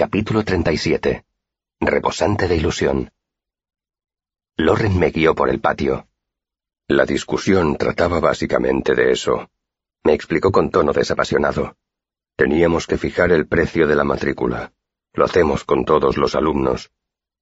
Capítulo 0.00 0.42
37. 0.42 1.26
Reposante 1.78 2.48
de 2.48 2.56
ilusión. 2.56 3.12
Loren 4.56 4.98
me 4.98 5.10
guió 5.10 5.34
por 5.34 5.50
el 5.50 5.60
patio. 5.60 6.08
La 6.88 7.04
discusión 7.04 7.76
trataba 7.76 8.18
básicamente 8.18 8.94
de 8.94 9.12
eso. 9.12 9.50
Me 10.02 10.14
explicó 10.14 10.52
con 10.52 10.70
tono 10.70 10.94
desapasionado. 10.94 11.76
Teníamos 12.34 12.86
que 12.86 12.96
fijar 12.96 13.30
el 13.30 13.46
precio 13.46 13.86
de 13.86 13.94
la 13.94 14.04
matrícula. 14.04 14.72
Lo 15.12 15.26
hacemos 15.26 15.64
con 15.64 15.84
todos 15.84 16.16
los 16.16 16.34
alumnos. 16.34 16.90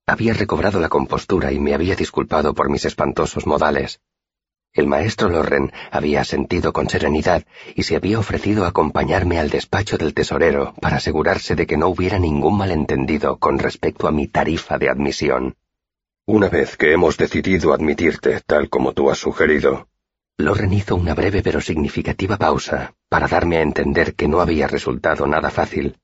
Había 0.04 0.34
recobrado 0.34 0.80
la 0.80 0.88
compostura 0.88 1.52
y 1.52 1.61
me 1.61 1.75
había 1.75 1.95
disculpado 1.95 2.54
por 2.54 2.70
mis 2.70 2.84
espantosos 2.84 3.46
modales. 3.46 4.00
El 4.79 4.86
maestro 4.86 5.29
Lorren 5.29 5.72
había 5.90 6.20
asentido 6.20 6.72
con 6.72 6.88
serenidad 6.88 7.42
y 7.74 7.82
se 7.82 7.96
había 7.96 8.20
ofrecido 8.20 8.64
a 8.64 8.68
acompañarme 8.68 9.40
al 9.40 9.50
despacho 9.50 9.98
del 9.98 10.14
tesorero 10.14 10.72
para 10.80 10.98
asegurarse 10.98 11.56
de 11.56 11.66
que 11.66 11.77
no 11.77 11.88
hubiera 11.88 12.20
ningún 12.20 12.56
malentendido 12.56 13.38
con 13.38 13.59
respecto 13.59 14.06
a 14.06 14.12
mi 14.12 14.28
tarifa 14.28 14.78
de 14.78 14.88
admisión. 14.88 15.56
Una 16.27 16.48
vez 16.48 16.77
que 16.77 16.92
hemos 16.92 17.16
decidido 17.16 17.73
admitirte 17.73 18.41
tal 18.46 18.68
como 18.68 18.92
tú 18.92 19.10
has 19.10 19.18
sugerido. 19.18 19.88
Lorren 20.37 20.73
hizo 20.73 20.95
una 20.95 21.12
breve 21.12 21.42
pero 21.42 21.60
significativa 21.60 22.37
pausa 22.37 22.95
para 23.09 23.26
darme 23.26 23.56
a 23.56 23.62
entender 23.62 24.15
que 24.15 24.29
no 24.29 24.40
había 24.40 24.68
resultado 24.68 25.26
nada 25.26 25.51
fácil. 25.51 25.98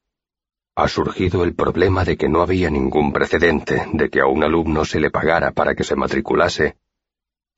Ha 0.74 0.88
surgido 0.88 1.44
el 1.44 1.54
problema 1.54 2.04
de 2.04 2.16
que 2.16 2.28
no 2.28 2.42
había 2.42 2.70
ningún 2.70 3.12
precedente 3.12 3.86
de 3.92 4.10
que 4.10 4.20
a 4.20 4.26
un 4.26 4.42
alumno 4.42 4.84
se 4.84 4.98
le 4.98 5.12
pagara 5.12 5.52
para 5.52 5.76
que 5.76 5.84
se 5.84 5.94
matriculase 5.94 6.74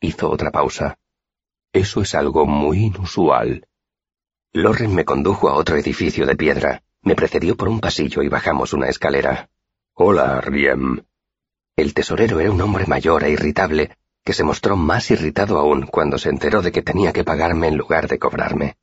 Hizo 0.00 0.30
otra 0.30 0.50
pausa. 0.50 0.98
Eso 1.72 2.02
es 2.02 2.14
algo 2.14 2.46
muy 2.46 2.86
inusual. 2.86 3.66
Loren 4.52 4.94
me 4.94 5.04
condujo 5.04 5.48
a 5.48 5.54
otro 5.54 5.76
edificio 5.76 6.26
de 6.26 6.36
piedra. 6.36 6.82
Me 7.02 7.14
precedió 7.14 7.56
por 7.56 7.68
un 7.68 7.80
pasillo 7.80 8.22
y 8.22 8.28
bajamos 8.28 8.72
una 8.72 8.88
escalera. 8.88 9.50
Hola, 9.94 10.40
Riem. 10.40 11.02
El 11.76 11.92
tesorero 11.92 12.40
era 12.40 12.50
un 12.50 12.60
hombre 12.60 12.86
mayor 12.86 13.24
e 13.24 13.30
irritable, 13.30 13.96
que 14.24 14.32
se 14.32 14.44
mostró 14.44 14.76
más 14.76 15.10
irritado 15.10 15.58
aún 15.58 15.82
cuando 15.82 16.18
se 16.18 16.30
enteró 16.30 16.62
de 16.62 16.72
que 16.72 16.82
tenía 16.82 17.12
que 17.12 17.22
pagarme 17.22 17.68
en 17.68 17.76
lugar 17.76 18.08
de 18.08 18.18
cobrarme. 18.18 18.76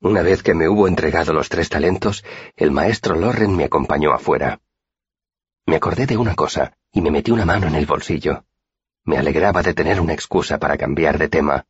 Una 0.00 0.22
vez 0.22 0.42
que 0.42 0.54
me 0.54 0.68
hubo 0.68 0.88
entregado 0.88 1.32
los 1.32 1.48
tres 1.48 1.68
talentos, 1.68 2.24
el 2.56 2.70
maestro 2.70 3.14
Loren 3.14 3.56
me 3.56 3.64
acompañó 3.64 4.12
afuera. 4.12 4.60
Me 5.64 5.76
acordé 5.76 6.06
de 6.06 6.16
una 6.16 6.34
cosa 6.34 6.76
y 6.92 7.00
me 7.00 7.10
metí 7.10 7.30
una 7.30 7.44
mano 7.44 7.68
en 7.68 7.76
el 7.76 7.86
bolsillo. 7.86 8.44
Me 9.04 9.16
alegraba 9.16 9.62
de 9.62 9.74
tener 9.74 10.00
una 10.00 10.12
excusa 10.12 10.58
para 10.58 10.76
cambiar 10.76 11.18
de 11.18 11.28
tema. 11.28 11.66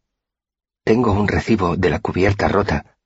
Tengo 0.89 1.12
un 1.12 1.28
recibo 1.28 1.77
de 1.77 1.91
la 1.91 1.98
cubierta 1.98 2.48
rota. 2.48 2.97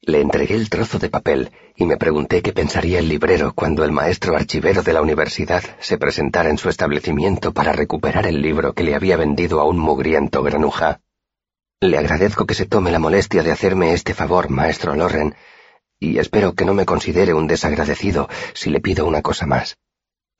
Le 0.00 0.22
entregué 0.22 0.54
el 0.54 0.70
trozo 0.70 0.98
de 0.98 1.10
papel 1.10 1.52
y 1.76 1.84
me 1.84 1.98
pregunté 1.98 2.40
qué 2.40 2.54
pensaría 2.54 2.98
el 2.98 3.10
librero 3.10 3.52
cuando 3.52 3.84
el 3.84 3.92
maestro 3.92 4.34
archivero 4.34 4.82
de 4.82 4.94
la 4.94 5.02
universidad 5.02 5.62
se 5.80 5.98
presentara 5.98 6.48
en 6.48 6.56
su 6.56 6.70
establecimiento 6.70 7.52
para 7.52 7.74
recuperar 7.74 8.26
el 8.26 8.40
libro 8.40 8.72
que 8.72 8.84
le 8.84 8.94
había 8.94 9.18
vendido 9.18 9.60
a 9.60 9.64
un 9.64 9.78
mugriento 9.78 10.42
granuja. 10.42 11.02
Le 11.82 11.98
agradezco 11.98 12.46
que 12.46 12.54
se 12.54 12.64
tome 12.64 12.90
la 12.90 12.98
molestia 12.98 13.42
de 13.42 13.52
hacerme 13.52 13.92
este 13.92 14.14
favor, 14.14 14.48
maestro 14.48 14.94
Loren, 14.94 15.34
y 15.98 16.16
espero 16.16 16.54
que 16.54 16.64
no 16.64 16.72
me 16.72 16.86
considere 16.86 17.34
un 17.34 17.46
desagradecido 17.46 18.30
si 18.54 18.70
le 18.70 18.80
pido 18.80 19.04
una 19.04 19.20
cosa 19.20 19.44
más. 19.44 19.76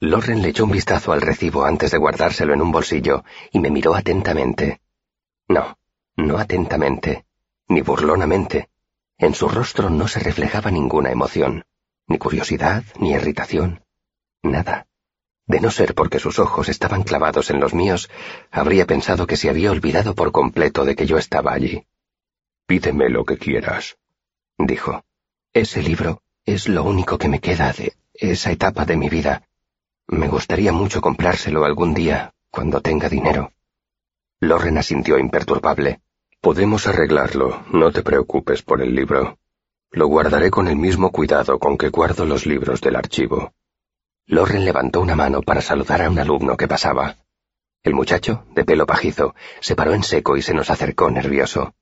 Loren 0.01 0.41
le 0.41 0.49
echó 0.49 0.65
un 0.65 0.71
vistazo 0.71 1.13
al 1.13 1.21
recibo 1.21 1.67
antes 1.67 1.91
de 1.91 1.99
guardárselo 1.99 2.55
en 2.55 2.63
un 2.63 2.73
bolsillo 2.73 3.23
y 3.53 3.59
me 3.59 3.71
miró 3.71 3.95
atentamente. 3.95 4.81
No, 5.47 5.77
no 6.21 6.39
atentamente, 6.39 7.25
ni 7.69 7.81
burlonamente. 7.81 8.69
En 9.19 9.35
su 9.35 9.49
rostro 9.49 9.91
no 9.91 10.09
se 10.09 10.21
reflejaba 10.21 10.71
ninguna 10.71 11.11
emoción, 11.11 11.65
ni 12.07 12.19
curiosidad, 12.19 12.85
ni 12.99 13.13
irritación, 13.13 13.85
nada. 14.43 14.87
De 15.47 15.61
no 15.61 15.71
ser 15.71 15.95
porque 15.95 16.19
sus 16.19 16.39
ojos 16.39 16.69
estaban 16.69 17.03
clavados 17.03 17.51
en 17.51 17.61
los 17.61 17.75
míos, 17.75 18.09
habría 18.51 18.87
pensado 18.87 19.27
que 19.27 19.37
se 19.37 19.51
había 19.51 19.71
olvidado 19.71 20.15
por 20.15 20.33
completo 20.33 20.85
de 20.85 20.95
que 20.95 21.07
yo 21.07 21.19
estaba 21.19 21.53
allí. 21.53 21.87
Pídeme 22.67 23.09
lo 23.09 23.25
que 23.25 23.37
quieras, 23.37 23.99
dijo. 24.59 25.05
Ese 25.53 25.83
libro 25.83 26.23
es 26.45 26.69
lo 26.69 26.85
único 26.85 27.19
que 27.19 27.29
me 27.29 27.41
queda 27.41 27.73
de 27.73 27.95
esa 28.15 28.53
etapa 28.53 28.85
de 28.85 28.97
mi 28.97 29.09
vida 29.09 29.43
me 30.11 30.27
gustaría 30.27 30.73
mucho 30.73 31.01
comprárselo 31.01 31.65
algún 31.65 31.95
día, 31.95 32.35
cuando 32.51 32.81
tenga 32.81 33.09
dinero. 33.09 33.53
Loren 34.41 34.77
asintió 34.77 35.19
imperturbable. 35.19 36.01
Podemos 36.41 36.87
arreglarlo, 36.87 37.65
no 37.71 37.93
te 37.93 38.03
preocupes 38.03 38.63
por 38.63 38.81
el 38.81 38.95
libro. 38.95 39.39
Lo 39.91 40.07
guardaré 40.07 40.51
con 40.51 40.69
el 40.69 40.77
mismo 40.77 41.13
cuidado 41.13 41.59
con 41.59 41.77
que 41.77 41.91
guardo 41.91 42.25
los 42.25 42.47
libros 42.47 42.81
del 42.81 42.97
archivo. 42.97 43.53
Loren 44.25 44.65
levantó 44.65 45.03
una 45.03 45.15
mano 45.15 45.43
para 45.43 45.61
saludar 45.61 46.01
a 46.01 46.09
un 46.09 46.19
alumno 46.19 46.57
que 46.57 46.67
pasaba. 46.67 47.19
El 47.83 47.93
muchacho, 47.93 48.47
de 48.55 48.65
pelo 48.65 48.87
pajizo, 48.87 49.35
se 49.61 49.77
paró 49.77 49.93
en 49.93 50.03
seco 50.03 50.39
y 50.39 50.43
se 50.43 50.55
nos 50.55 50.71
acercó 50.71 51.11
nervioso. 51.11 51.75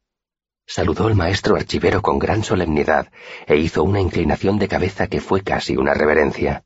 Saludó 0.67 1.07
al 1.07 1.15
maestro 1.15 1.55
archivero 1.55 2.03
con 2.03 2.19
gran 2.19 2.43
solemnidad 2.43 3.13
e 3.47 3.59
hizo 3.59 3.85
una 3.85 4.01
inclinación 4.01 4.59
de 4.59 4.67
cabeza 4.67 5.07
que 5.07 5.21
fue 5.21 5.43
casi 5.43 5.77
una 5.77 5.95
reverencia. 5.95 6.65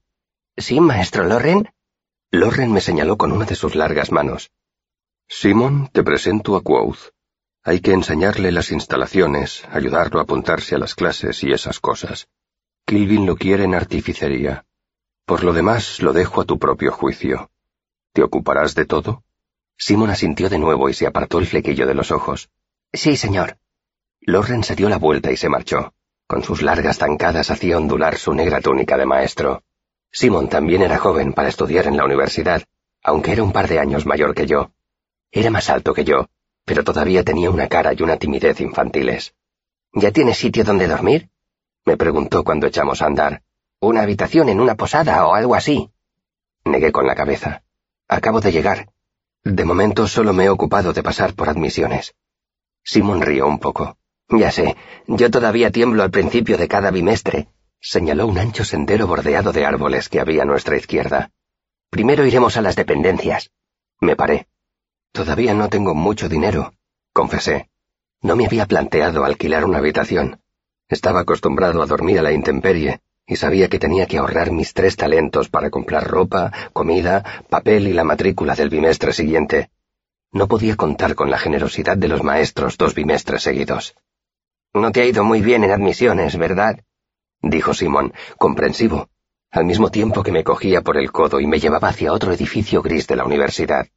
¿Sí, 0.56 0.80
maestro 0.80 1.24
Loren? 1.24 1.68
Loren 2.30 2.72
me 2.72 2.80
señaló 2.80 3.18
con 3.18 3.32
una 3.32 3.44
de 3.44 3.54
sus 3.54 3.74
largas 3.74 4.12
manos. 4.12 4.50
Simon, 5.28 5.90
te 5.92 6.02
presento 6.02 6.56
a 6.56 6.62
Quoth. 6.62 7.12
Hay 7.64 7.80
que 7.80 7.92
enseñarle 7.92 8.50
las 8.50 8.72
instalaciones, 8.72 9.62
ayudarlo 9.70 10.18
a 10.18 10.24
apuntarse 10.24 10.74
a 10.74 10.78
las 10.78 10.96
clases 10.96 11.44
y 11.44 11.52
esas 11.52 11.78
cosas. 11.78 12.26
Kilvin 12.86 13.24
lo 13.24 13.36
quiere 13.36 13.62
en 13.62 13.76
artificería. 13.76 14.66
Por 15.26 15.44
lo 15.44 15.52
demás, 15.52 16.02
lo 16.02 16.12
dejo 16.12 16.40
a 16.40 16.44
tu 16.44 16.58
propio 16.58 16.90
juicio. 16.90 17.52
¿Te 18.12 18.24
ocuparás 18.24 18.74
de 18.74 18.84
todo? 18.84 19.22
Simon 19.78 20.10
asintió 20.10 20.48
de 20.48 20.58
nuevo 20.58 20.88
y 20.88 20.94
se 20.94 21.06
apartó 21.06 21.38
el 21.38 21.46
flequillo 21.46 21.86
de 21.86 21.94
los 21.94 22.10
ojos. 22.10 22.50
Sí, 22.92 23.16
señor. 23.16 23.58
Loren 24.20 24.64
se 24.64 24.74
dio 24.74 24.88
la 24.88 24.98
vuelta 24.98 25.30
y 25.30 25.36
se 25.36 25.48
marchó. 25.48 25.94
Con 26.26 26.42
sus 26.42 26.62
largas 26.62 26.98
zancadas 26.98 27.52
hacía 27.52 27.76
ondular 27.76 28.18
su 28.18 28.34
negra 28.34 28.60
túnica 28.60 28.96
de 28.96 29.06
maestro. 29.06 29.62
Simon 30.10 30.48
también 30.48 30.82
era 30.82 30.98
joven 30.98 31.32
para 31.32 31.48
estudiar 31.48 31.86
en 31.86 31.96
la 31.96 32.04
universidad, 32.04 32.64
aunque 33.04 33.32
era 33.32 33.44
un 33.44 33.52
par 33.52 33.68
de 33.68 33.78
años 33.78 34.04
mayor 34.04 34.34
que 34.34 34.46
yo. 34.46 34.72
Era 35.30 35.50
más 35.50 35.70
alto 35.70 35.94
que 35.94 36.04
yo, 36.04 36.28
pero 36.64 36.84
todavía 36.84 37.24
tenía 37.24 37.50
una 37.50 37.68
cara 37.68 37.92
y 37.92 38.02
una 38.02 38.16
timidez 38.16 38.60
infantiles. 38.60 39.34
¿Ya 39.92 40.10
tienes 40.10 40.38
sitio 40.38 40.64
donde 40.64 40.86
dormir? 40.86 41.30
me 41.84 41.96
preguntó 41.96 42.44
cuando 42.44 42.66
echamos 42.66 43.02
a 43.02 43.06
andar. 43.06 43.42
¿Una 43.80 44.02
habitación 44.02 44.48
en 44.48 44.60
una 44.60 44.76
posada 44.76 45.26
o 45.26 45.34
algo 45.34 45.54
así? 45.54 45.90
Negué 46.64 46.92
con 46.92 47.06
la 47.06 47.14
cabeza. 47.14 47.64
Acabo 48.08 48.40
de 48.40 48.52
llegar. 48.52 48.92
De 49.42 49.64
momento 49.64 50.06
solo 50.06 50.32
me 50.32 50.44
he 50.44 50.48
ocupado 50.48 50.92
de 50.92 51.02
pasar 51.02 51.34
por 51.34 51.48
admisiones. 51.48 52.14
Simon 52.84 53.20
rió 53.20 53.48
un 53.48 53.58
poco. 53.58 53.96
Ya 54.28 54.50
sé, 54.50 54.76
yo 55.08 55.30
todavía 55.30 55.70
tiemblo 55.70 56.02
al 56.02 56.10
principio 56.10 56.56
de 56.56 56.68
cada 56.68 56.90
bimestre, 56.90 57.48
Señaló 57.84 58.28
un 58.28 58.38
ancho 58.38 58.64
sendero 58.64 59.08
bordeado 59.08 59.52
de 59.52 59.66
árboles 59.66 60.08
que 60.08 60.20
había 60.20 60.42
a 60.42 60.46
nuestra 60.46 60.76
izquierda. 60.76 61.32
Primero 61.90 62.24
iremos 62.24 62.56
a 62.56 62.62
las 62.62 62.76
dependencias. 62.76 63.50
Me 64.00 64.14
paré. 64.14 64.46
Todavía 65.12 65.52
no 65.52 65.68
tengo 65.68 65.94
mucho 65.94 66.28
dinero, 66.28 66.72
confesé. 67.12 67.68
No 68.22 68.34
me 68.34 68.46
había 68.46 68.66
planteado 68.66 69.24
alquilar 69.24 69.66
una 69.66 69.78
habitación. 69.78 70.40
Estaba 70.88 71.20
acostumbrado 71.20 71.82
a 71.82 71.86
dormir 71.86 72.18
a 72.18 72.22
la 72.22 72.32
intemperie 72.32 73.00
y 73.26 73.36
sabía 73.36 73.68
que 73.68 73.78
tenía 73.78 74.06
que 74.06 74.18
ahorrar 74.18 74.50
mis 74.52 74.72
tres 74.72 74.96
talentos 74.96 75.50
para 75.50 75.70
comprar 75.70 76.08
ropa, 76.08 76.50
comida, 76.72 77.44
papel 77.50 77.88
y 77.88 77.92
la 77.92 78.04
matrícula 78.04 78.54
del 78.54 78.70
bimestre 78.70 79.12
siguiente. 79.12 79.70
No 80.32 80.48
podía 80.48 80.76
contar 80.76 81.14
con 81.14 81.30
la 81.30 81.38
generosidad 81.38 81.98
de 81.98 82.08
los 82.08 82.22
maestros 82.22 82.78
dos 82.78 82.94
bimestres 82.94 83.42
seguidos. 83.42 83.94
No 84.72 84.92
te 84.92 85.02
ha 85.02 85.04
ido 85.04 85.24
muy 85.24 85.42
bien 85.42 85.62
en 85.64 85.72
admisiones, 85.72 86.38
¿verdad? 86.38 86.80
dijo 87.42 87.74
Simón, 87.74 88.14
comprensivo, 88.38 89.08
al 89.50 89.66
mismo 89.66 89.90
tiempo 89.90 90.22
que 90.22 90.32
me 90.32 90.44
cogía 90.44 90.80
por 90.80 90.96
el 90.96 91.12
codo 91.12 91.38
y 91.38 91.46
me 91.46 91.60
llevaba 91.60 91.88
hacia 91.88 92.12
otro 92.12 92.32
edificio 92.32 92.80
gris 92.80 93.06
de 93.06 93.16
la 93.16 93.24
universidad. 93.24 93.88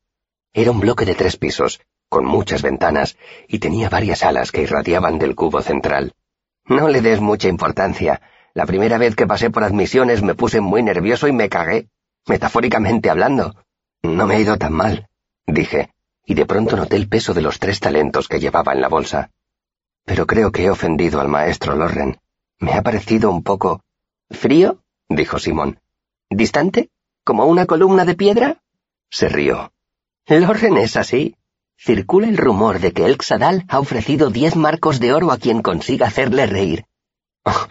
Era 0.58 0.72
un 0.72 0.80
bloque 0.80 1.04
de 1.04 1.16
tres 1.16 1.36
pisos, 1.36 1.82
con 2.08 2.24
muchas 2.24 2.62
ventanas, 2.62 3.18
y 3.50 3.60
tenía 3.60 3.90
varias 3.90 4.24
alas 4.24 4.54
que 4.54 4.62
irradiaban 4.62 5.20
del 5.20 5.36
cubo 5.36 5.62
central. 5.62 6.14
No 6.66 6.88
le 6.88 7.02
des 7.02 7.20
mucha 7.20 7.50
importancia. 7.50 8.22
La 8.54 8.66
primera 8.66 8.98
vez 8.98 9.18
que 9.18 9.28
pasé 9.28 9.50
por 9.50 9.66
admisiones 9.66 10.24
me 10.24 10.34
puse 10.34 10.62
muy 10.62 10.82
nervioso 10.82 11.28
y 11.28 11.34
me 11.34 11.50
cagué, 11.50 11.90
metafóricamente 12.26 13.10
hablando. 13.10 13.54
No 14.02 14.26
me 14.28 14.36
ha 14.36 14.40
ido 14.40 14.58
tan 14.58 14.72
mal, 14.72 15.10
dije, 15.46 15.92
y 16.26 16.36
de 16.36 16.46
pronto 16.46 16.78
noté 16.78 16.96
el 16.96 17.10
peso 17.10 17.34
de 17.34 17.42
los 17.42 17.60
tres 17.60 17.82
talentos 17.82 18.30
que 18.30 18.40
llevaba 18.40 18.72
en 18.72 18.80
la 18.80 18.88
bolsa. 18.88 19.32
Pero 20.06 20.26
creo 20.26 20.54
que 20.54 20.64
he 20.64 20.70
ofendido 20.70 21.20
al 21.20 21.28
maestro 21.28 21.76
Lorren. 21.76 22.18
Me 22.60 22.76
ha 22.76 22.82
parecido 22.82 23.30
un 23.30 23.44
poco... 23.44 23.82
¿Frío? 24.30 24.80
dijo 25.10 25.38
Simón. 25.38 25.82
¿Distante? 26.30 26.92
¿Como 27.26 27.46
una 27.46 27.66
columna 27.66 28.06
de 28.06 28.16
piedra? 28.16 28.62
Se 29.10 29.28
rió. 29.28 29.74
Lorren 30.28 30.78
es 30.78 30.98
así. 30.98 31.36
Circula 31.78 32.28
el 32.28 32.38
rumor 32.38 32.80
de 32.80 32.94
que 32.94 33.06
el 33.06 33.18
Xadal 33.22 33.66
ha 33.68 33.80
ofrecido 33.80 34.32
diez 34.32 34.56
marcos 34.56 35.00
de 35.00 35.14
oro 35.14 35.32
a 35.32 35.38
quien 35.38 35.62
consiga 35.62 36.08
hacerle 36.08 36.48
reír. 36.48 36.86
Oh, 37.44 37.68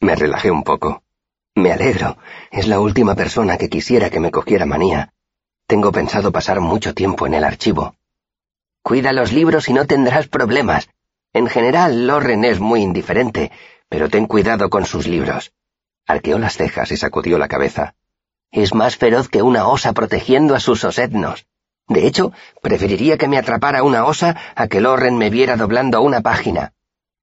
me 0.00 0.16
relajé 0.16 0.50
un 0.50 0.64
poco. 0.64 1.04
Me 1.54 1.70
alegro. 1.72 2.18
Es 2.50 2.66
la 2.66 2.80
última 2.80 3.14
persona 3.14 3.58
que 3.58 3.68
quisiera 3.68 4.10
que 4.10 4.18
me 4.18 4.32
cogiera 4.32 4.66
manía. 4.66 5.12
Tengo 5.68 5.92
pensado 5.92 6.32
pasar 6.32 6.60
mucho 6.60 6.94
tiempo 6.94 7.28
en 7.28 7.34
el 7.34 7.44
archivo. 7.44 7.94
Cuida 8.82 9.12
los 9.12 9.32
libros 9.32 9.68
y 9.68 9.72
no 9.72 9.86
tendrás 9.86 10.26
problemas. 10.26 10.88
En 11.32 11.46
general, 11.46 12.08
Loren 12.08 12.44
es 12.44 12.58
muy 12.58 12.80
indiferente, 12.82 13.52
pero 13.88 14.08
ten 14.08 14.26
cuidado 14.26 14.68
con 14.68 14.84
sus 14.84 15.06
libros. 15.06 15.52
Arqueó 16.06 16.40
las 16.40 16.56
cejas 16.56 16.90
y 16.90 16.96
sacudió 16.96 17.38
la 17.38 17.46
cabeza. 17.46 17.94
Es 18.50 18.74
más 18.74 18.96
feroz 18.96 19.28
que 19.28 19.42
una 19.42 19.68
osa 19.68 19.92
protegiendo 19.92 20.56
a 20.56 20.60
sus 20.60 20.82
osednos. 20.82 21.46
De 21.88 22.06
hecho, 22.06 22.32
preferiría 22.62 23.18
que 23.18 23.28
me 23.28 23.38
atrapara 23.38 23.82
una 23.82 24.04
osa 24.04 24.36
a 24.54 24.68
que 24.68 24.80
Loren 24.80 25.18
me 25.18 25.30
viera 25.30 25.56
doblando 25.56 26.00
una 26.00 26.20
página. 26.20 26.72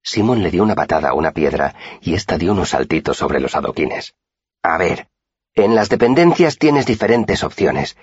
Simón 0.04 0.44
le 0.44 0.52
dio 0.52 0.64
una 0.64 0.76
patada 0.76 1.10
a 1.10 1.14
una 1.14 1.32
piedra 1.32 1.76
y 2.02 2.14
ésta 2.14 2.38
dio 2.38 2.52
unos 2.52 2.70
saltitos 2.70 3.18
sobre 3.18 3.40
los 3.40 3.56
adoquines. 3.56 4.14
A 4.64 4.78
ver, 4.78 5.08
en 5.56 5.76
las 5.76 5.90
dependencias 5.90 6.58
tienes 6.58 6.86
diferentes 6.86 7.44
opciones. 7.44 7.98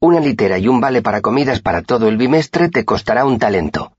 Una 0.00 0.20
litera 0.20 0.58
y 0.58 0.68
un 0.68 0.80
vale 0.80 1.02
para 1.02 1.20
comidas 1.20 1.60
para 1.60 1.82
todo 1.82 2.08
el 2.08 2.16
bimestre 2.16 2.68
te 2.68 2.84
costará 2.84 3.24
un 3.24 3.38
talento. 3.38 3.92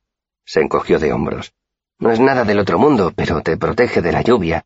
Se 0.46 0.62
encogió 0.62 1.00
de 1.00 1.14
hombros. 1.14 1.54
No 2.00 2.12
es 2.12 2.20
nada 2.20 2.44
del 2.44 2.60
otro 2.60 2.80
mundo, 2.80 3.14
pero 3.16 3.42
te 3.42 3.58
protege 3.58 4.02
de 4.02 4.12
la 4.12 4.22
lluvia. 4.22 4.66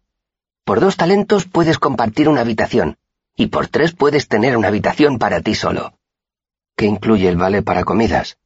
Por 0.63 0.79
dos 0.79 0.97
talentos 0.97 1.45
puedes 1.45 1.77
compartir 1.77 2.29
una 2.29 2.41
habitación, 2.41 2.97
y 3.35 3.47
por 3.47 3.67
tres 3.67 3.93
puedes 3.93 4.27
tener 4.27 4.57
una 4.57 4.69
habitación 4.69 5.19
para 5.19 5.41
ti 5.41 5.53
solo. 5.53 5.93
¿Qué 6.75 6.85
incluye 6.85 7.29
el 7.29 7.37
vale 7.37 7.61
para 7.61 7.85
comidas? 7.85 8.37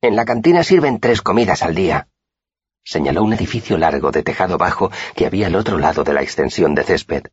En 0.00 0.14
la 0.14 0.24
cantina 0.24 0.62
sirven 0.62 1.00
tres 1.00 1.20
comidas 1.20 1.62
al 1.62 1.74
día. 1.74 2.08
Señaló 2.84 3.24
un 3.24 3.32
edificio 3.32 3.76
largo 3.76 4.12
de 4.12 4.22
tejado 4.22 4.56
bajo 4.56 4.90
que 5.16 5.26
había 5.26 5.48
al 5.48 5.56
otro 5.56 5.76
lado 5.78 6.04
de 6.04 6.12
la 6.12 6.22
extensión 6.22 6.76
de 6.76 6.84
césped. 6.84 7.24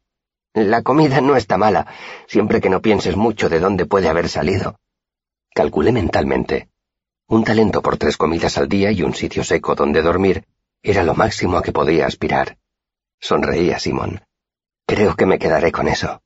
La 0.53 0.81
comida 0.81 1.21
no 1.21 1.35
está 1.35 1.57
mala, 1.57 1.85
siempre 2.27 2.61
que 2.61 2.69
no 2.69 2.81
pienses 2.81 3.15
mucho 3.15 3.47
de 3.47 3.59
dónde 3.59 3.85
puede 3.85 4.09
haber 4.09 4.27
salido. 4.27 4.79
Calculé 5.53 5.91
mentalmente. 5.91 6.69
Un 7.27 7.43
talento 7.43 7.83
por 7.83 7.97
tres 7.97 8.17
comidas 8.17 8.57
al 8.57 8.67
día 8.67 8.91
y 8.91 9.03
un 9.03 9.13
sitio 9.13 9.43
seco 9.43 9.75
donde 9.75 10.01
dormir 10.01 10.45
era 10.81 11.03
lo 11.03 11.13
máximo 11.13 11.57
a 11.57 11.61
que 11.61 11.71
podía 11.71 12.07
aspirar. 12.07 12.57
Sonreía 13.19 13.77
Simón. 13.77 14.21
Creo 14.87 15.15
que 15.15 15.27
me 15.27 15.37
quedaré 15.37 15.71
con 15.71 15.87
eso. 15.87 16.23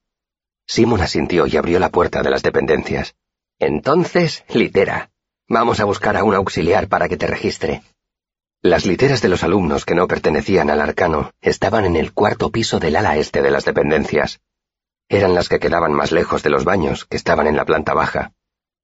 Simón 0.65 1.01
asintió 1.01 1.45
y 1.45 1.57
abrió 1.57 1.77
la 1.79 1.89
puerta 1.89 2.23
de 2.23 2.29
las 2.29 2.41
dependencias. 2.41 3.15
Entonces, 3.61 4.43
litera. 4.49 5.11
Vamos 5.47 5.79
a 5.79 5.85
buscar 5.85 6.17
a 6.17 6.23
un 6.23 6.33
auxiliar 6.33 6.87
para 6.87 7.07
que 7.07 7.15
te 7.15 7.27
registre. 7.27 7.83
Las 8.63 8.87
literas 8.87 9.21
de 9.21 9.29
los 9.29 9.43
alumnos 9.43 9.85
que 9.85 9.93
no 9.93 10.07
pertenecían 10.07 10.71
al 10.71 10.81
arcano 10.81 11.29
estaban 11.41 11.85
en 11.85 11.95
el 11.95 12.11
cuarto 12.11 12.49
piso 12.49 12.79
del 12.79 12.95
ala 12.95 13.17
este 13.17 13.43
de 13.43 13.51
las 13.51 13.63
dependencias. 13.63 14.41
Eran 15.09 15.35
las 15.35 15.47
que 15.47 15.59
quedaban 15.59 15.93
más 15.93 16.11
lejos 16.11 16.41
de 16.41 16.49
los 16.49 16.65
baños, 16.65 17.05
que 17.05 17.17
estaban 17.17 17.45
en 17.45 17.55
la 17.55 17.65
planta 17.65 17.93
baja. 17.93 18.31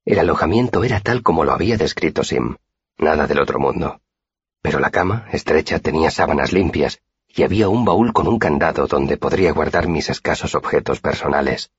El 0.04 0.20
alojamiento 0.20 0.84
era 0.84 1.00
tal 1.00 1.24
como 1.24 1.42
lo 1.42 1.50
había 1.50 1.76
descrito 1.76 2.22
Sim, 2.22 2.54
nada 2.98 3.26
del 3.26 3.40
otro 3.40 3.58
mundo. 3.58 4.00
Pero 4.62 4.78
la 4.78 4.90
cama, 4.90 5.26
estrecha, 5.32 5.80
tenía 5.80 6.12
sábanas 6.12 6.52
limpias, 6.52 7.00
y 7.26 7.42
había 7.42 7.68
un 7.68 7.84
baúl 7.84 8.12
con 8.12 8.28
un 8.28 8.38
candado 8.38 8.86
donde 8.86 9.16
podría 9.16 9.50
guardar 9.50 9.88
mis 9.88 10.08
escasos 10.08 10.54
objetos 10.54 11.00
personales. 11.00 11.72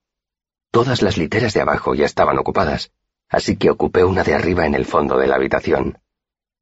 Todas 0.71 1.01
las 1.01 1.17
literas 1.17 1.53
de 1.53 1.61
abajo 1.61 1.95
ya 1.95 2.05
estaban 2.05 2.37
ocupadas, 2.37 2.91
así 3.27 3.57
que 3.57 3.71
ocupé 3.71 4.03
una 4.03 4.23
de 4.23 4.35
arriba 4.35 4.67
en 4.67 4.75
el 4.75 4.85
fondo 4.85 5.17
de 5.17 5.25
la 5.25 5.35
habitación. 5.35 5.99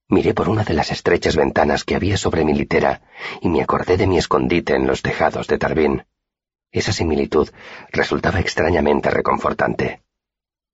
Miré 0.07 0.33
por 0.33 0.47
una 0.47 0.63
de 0.63 0.73
las 0.73 0.91
estrechas 0.91 1.35
ventanas 1.35 1.83
que 1.83 1.95
había 1.95 2.15
sobre 2.15 2.45
mi 2.45 2.53
litera 2.53 3.01
y 3.41 3.49
me 3.49 3.61
acordé 3.61 3.97
de 3.97 4.07
mi 4.07 4.17
escondite 4.17 4.75
en 4.75 4.87
los 4.87 5.01
tejados 5.01 5.47
de 5.47 5.57
Tarbín. 5.57 6.05
Esa 6.71 6.93
similitud 6.93 7.49
resultaba 7.91 8.39
extrañamente 8.39 9.09
reconfortante. 9.09 10.03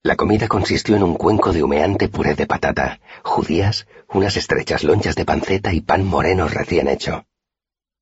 La 0.03 0.15
comida 0.15 0.47
consistió 0.47 0.95
en 0.95 1.01
un 1.01 1.15
cuenco 1.15 1.51
de 1.53 1.63
humeante 1.63 2.09
puré 2.09 2.35
de 2.35 2.45
patata, 2.45 2.99
judías, 3.23 3.87
unas 4.09 4.37
estrechas 4.37 4.83
lonchas 4.83 5.15
de 5.15 5.25
panceta 5.25 5.73
y 5.73 5.81
pan 5.81 6.05
moreno 6.05 6.47
recién 6.47 6.87
hecho. 6.87 7.25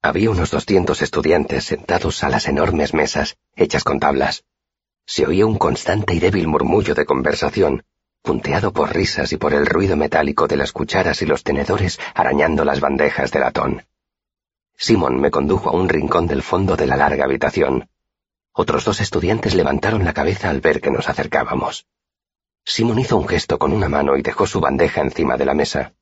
Había 0.02 0.32
unos 0.32 0.52
doscientos 0.52 1.02
estudiantes 1.02 1.64
sentados 1.64 2.24
a 2.24 2.30
las 2.30 2.48
enormes 2.48 2.94
mesas, 2.94 3.38
hechas 3.56 3.84
con 3.86 4.00
tablas. 4.00 4.44
Se 5.06 5.26
oía 5.26 5.46
un 5.46 5.58
constante 5.58 6.14
y 6.14 6.20
débil 6.20 6.48
murmullo 6.48 6.96
de 6.96 7.06
conversación, 7.06 7.84
punteado 8.22 8.72
por 8.72 8.94
risas 8.94 9.32
y 9.34 9.38
por 9.38 9.54
el 9.54 9.66
ruido 9.66 9.98
metálico 9.98 10.48
de 10.48 10.58
las 10.58 10.72
cucharas 10.72 11.22
y 11.22 11.26
los 11.26 11.44
tenedores 11.44 12.00
arañando 12.14 12.64
las 12.64 12.80
bandejas 12.80 13.32
de 13.32 13.40
latón. 13.40 13.86
Simón 14.78 15.20
me 15.20 15.32
condujo 15.32 15.70
a 15.70 15.74
un 15.74 15.90
rincón 15.90 16.28
del 16.28 16.42
fondo 16.42 16.76
de 16.76 16.88
la 16.88 16.98
larga 16.98 17.26
habitación. 17.26 17.90
Otros 18.54 18.86
dos 18.86 19.00
estudiantes 19.00 19.54
levantaron 19.56 20.04
la 20.04 20.14
cabeza 20.14 20.50
al 20.50 20.62
ver 20.62 20.82
que 20.82 20.92
nos 20.92 21.08
acercábamos. 21.08 21.88
Simón 22.64 23.00
hizo 23.00 23.18
un 23.18 23.28
gesto 23.28 23.58
con 23.58 23.74
una 23.74 23.90
mano 23.90 24.18
y 24.18 24.22
dejó 24.22 24.46
su 24.46 24.60
bandeja 24.60 25.02
encima 25.02 25.38
de 25.38 25.46
la 25.46 25.54
mesa. 25.54 25.94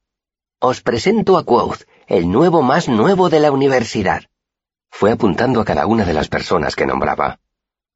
Os 0.60 0.82
presento 0.82 1.38
a 1.38 1.46
Quoth, 1.46 1.84
el 2.08 2.30
nuevo 2.30 2.62
más 2.62 2.90
nuevo 2.90 3.30
de 3.30 3.40
la 3.40 3.52
universidad. 3.52 4.24
Fue 4.90 5.12
apuntando 5.12 5.62
a 5.62 5.66
cada 5.66 5.86
una 5.86 6.04
de 6.06 6.14
las 6.14 6.28
personas 6.28 6.76
que 6.76 6.86
nombraba. 6.86 7.40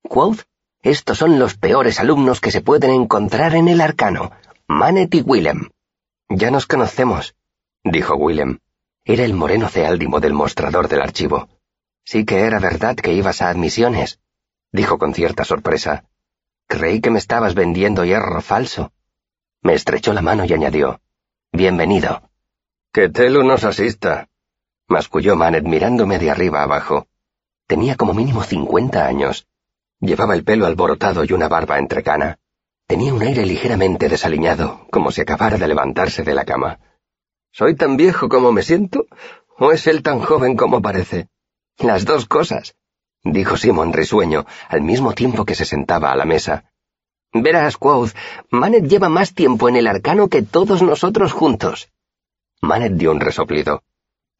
Quoth 0.08 0.44
estos 0.84 1.18
son 1.18 1.40
los 1.40 1.56
peores 1.56 2.02
alumnos 2.02 2.42
que 2.42 2.52
se 2.52 2.60
pueden 2.60 2.92
encontrar 2.92 3.56
en 3.56 3.70
el 3.70 3.80
arcano, 3.80 4.32
Manet 4.68 5.16
y 5.16 5.22
Willem. 5.22 5.70
Ya 6.28 6.52
nos 6.52 6.68
conocemos, 6.68 7.36
dijo 7.86 8.16
Willem. 8.16 8.60
Era 9.06 9.24
el 9.24 9.34
moreno 9.34 9.70
ceáldimo 9.70 10.20
del 10.20 10.34
mostrador 10.34 10.90
del 10.90 11.02
archivo. 11.02 11.48
Sí 12.04 12.26
que 12.26 12.42
era 12.42 12.60
verdad 12.60 12.98
que 12.98 13.14
ibas 13.14 13.42
a 13.42 13.48
admisiones, 13.48 14.20
dijo 14.74 14.98
con 14.98 15.14
cierta 15.14 15.46
sorpresa. 15.46 16.04
Creí 16.68 17.00
que 17.00 17.12
me 17.12 17.20
estabas 17.20 17.56
vendiendo 17.56 18.04
hierro 18.04 18.42
falso. 18.42 18.92
Me 19.62 19.76
estrechó 19.76 20.12
la 20.12 20.22
mano 20.22 20.44
y 20.44 20.52
añadió, 20.52 21.00
Bienvenido. 21.54 22.30
Que 22.92 23.08
Telo 23.08 23.44
nos 23.44 23.64
asista, 23.64 24.28
masculló 24.90 25.38
Manet 25.38 25.64
mirándome 25.64 26.20
de 26.20 26.30
arriba 26.30 26.62
abajo. 26.62 27.08
Tenía 27.68 27.96
como 27.96 28.14
mínimo 28.14 28.44
cincuenta 28.44 29.08
años 29.08 29.48
Llevaba 30.04 30.36
el 30.36 30.44
pelo 30.44 30.66
alborotado 30.66 31.24
y 31.24 31.32
una 31.32 31.48
barba 31.48 31.80
entrecana. 31.80 32.38
Tenía 32.88 33.14
un 33.14 33.22
aire 33.22 33.46
ligeramente 33.46 34.10
desaliñado, 34.10 34.86
como 34.92 35.12
si 35.12 35.22
acabara 35.22 35.58
de 35.58 35.66
levantarse 35.66 36.24
de 36.24 36.34
la 36.34 36.44
cama. 36.44 36.80
¿Soy 37.54 37.78
tan 37.78 37.96
viejo 37.96 38.28
como 38.28 38.52
me 38.52 38.64
siento? 38.64 39.06
¿O 39.58 39.72
es 39.72 39.88
él 39.88 40.04
tan 40.04 40.20
joven 40.20 40.58
como 40.58 40.82
parece? 40.82 41.30
Las 41.78 42.04
dos 42.04 42.26
cosas, 42.26 42.76
dijo 43.24 43.56
Simon 43.56 43.94
risueño, 43.94 44.46
al 44.68 44.82
mismo 44.82 45.14
tiempo 45.14 45.46
que 45.46 45.56
se 45.56 45.64
sentaba 45.64 46.12
a 46.12 46.18
la 46.18 46.26
mesa. 46.26 46.66
Verás, 47.32 47.78
Quoth, 47.78 48.12
Manet 48.50 48.86
lleva 48.86 49.08
más 49.08 49.34
tiempo 49.34 49.70
en 49.70 49.78
el 49.78 49.88
arcano 49.88 50.28
que 50.28 50.42
todos 50.42 50.82
nosotros 50.82 51.32
juntos. 51.32 51.94
Manet 52.60 52.92
dio 52.96 53.12
un 53.12 53.22
resoplido. 53.22 53.84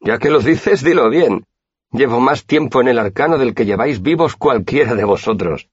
Ya 0.00 0.18
que 0.18 0.28
lo 0.28 0.40
dices, 0.40 0.84
dilo 0.84 1.08
bien. 1.08 1.46
Llevo 1.94 2.18
más 2.18 2.44
tiempo 2.44 2.80
en 2.80 2.88
el 2.88 2.98
arcano 2.98 3.38
del 3.38 3.54
que 3.54 3.66
lleváis 3.66 4.02
vivos 4.02 4.34
cualquiera 4.34 4.96
de 4.96 5.04
vosotros. 5.04 5.68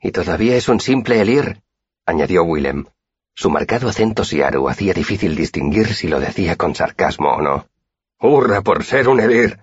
Y 0.00 0.12
todavía 0.12 0.54
es 0.56 0.68
un 0.68 0.78
simple 0.78 1.20
elir, 1.20 1.62
añadió 2.06 2.44
Willem. 2.44 2.84
Su 3.34 3.50
marcado 3.50 3.88
acento 3.88 4.22
siaru 4.24 4.68
hacía 4.68 4.94
difícil 4.94 5.34
distinguir 5.34 5.92
si 5.92 6.06
lo 6.06 6.20
decía 6.20 6.54
con 6.54 6.76
sarcasmo 6.76 7.30
o 7.30 7.42
no. 7.42 7.66
¡Hurra 8.20 8.62
por 8.62 8.84
ser 8.84 9.08
un 9.08 9.18
elir! 9.18 9.58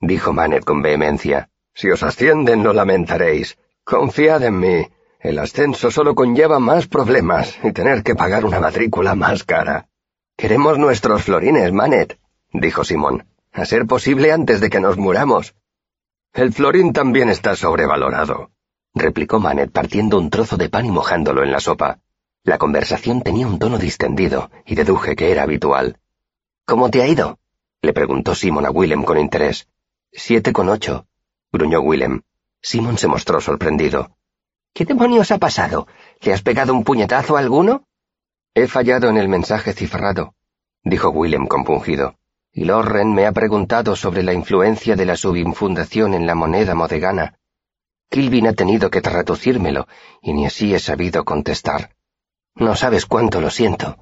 dijo 0.00 0.32
Manet 0.32 0.64
con 0.64 0.82
vehemencia. 0.82 1.48
Si 1.72 1.88
os 1.90 2.02
ascienden 2.02 2.64
no 2.64 2.72
lamentaréis. 2.72 3.56
Confiad 3.84 4.42
en 4.42 4.58
mí. 4.58 4.88
El 5.20 5.38
ascenso 5.38 5.92
solo 5.92 6.16
conlleva 6.16 6.58
más 6.58 6.88
problemas 6.88 7.56
y 7.62 7.70
tener 7.70 8.02
que 8.02 8.16
pagar 8.16 8.44
una 8.44 8.58
matrícula 8.58 9.14
más 9.14 9.44
cara. 9.44 9.86
Queremos 10.36 10.76
nuestros 10.76 11.22
florines, 11.22 11.72
Manet, 11.72 12.18
dijo 12.52 12.82
Simón 12.82 13.26
a 13.56 13.64
ser 13.64 13.86
posible 13.86 14.32
antes 14.32 14.60
de 14.60 14.68
que 14.68 14.80
nos 14.80 14.98
muramos. 14.98 15.54
El 16.34 16.52
florín 16.52 16.92
también 16.92 17.30
está 17.30 17.56
sobrevalorado, 17.56 18.50
replicó 18.94 19.40
Manet 19.40 19.72
partiendo 19.72 20.18
un 20.18 20.28
trozo 20.28 20.58
de 20.58 20.68
pan 20.68 20.84
y 20.84 20.90
mojándolo 20.90 21.42
en 21.42 21.50
la 21.50 21.60
sopa. 21.60 22.00
La 22.44 22.58
conversación 22.58 23.22
tenía 23.22 23.46
un 23.46 23.58
tono 23.58 23.78
distendido 23.78 24.50
y 24.66 24.74
deduje 24.74 25.16
que 25.16 25.32
era 25.32 25.44
habitual. 25.44 25.98
¿Cómo 26.66 26.90
te 26.90 27.02
ha 27.02 27.08
ido? 27.08 27.38
le 27.80 27.94
preguntó 27.94 28.34
Simon 28.34 28.66
a 28.66 28.70
Willem 28.70 29.04
con 29.04 29.18
interés. 29.18 29.68
Siete 30.12 30.52
con 30.52 30.68
ocho, 30.68 31.06
gruñó 31.50 31.80
Willem. 31.80 32.20
Simon 32.60 32.98
se 32.98 33.08
mostró 33.08 33.40
sorprendido. 33.40 34.10
¿Qué 34.74 34.84
demonios 34.84 35.30
ha 35.30 35.38
pasado? 35.38 35.88
¿Le 36.20 36.34
has 36.34 36.42
pegado 36.42 36.74
un 36.74 36.84
puñetazo 36.84 37.36
a 37.36 37.40
alguno? 37.40 37.86
He 38.54 38.66
fallado 38.66 39.08
en 39.08 39.16
el 39.16 39.28
mensaje 39.28 39.72
cifrado, 39.72 40.34
dijo 40.84 41.08
Willem 41.08 41.46
compungido 41.46 42.16
y 42.56 42.64
Lorren 42.64 43.12
me 43.12 43.26
ha 43.26 43.32
preguntado 43.32 43.94
sobre 43.96 44.22
la 44.22 44.32
influencia 44.32 44.96
de 44.96 45.04
la 45.04 45.14
subinfundación 45.14 46.14
en 46.14 46.26
la 46.26 46.34
moneda 46.34 46.74
modegana. 46.74 47.34
Kilvin 48.08 48.46
ha 48.46 48.54
tenido 48.54 48.90
que 48.90 49.02
traducírmelo, 49.02 49.86
y 50.22 50.32
ni 50.32 50.46
así 50.46 50.74
he 50.74 50.78
sabido 50.78 51.26
contestar. 51.26 51.90
No 52.54 52.74
sabes 52.74 53.04
cuánto 53.04 53.42
lo 53.42 53.50
siento, 53.50 53.98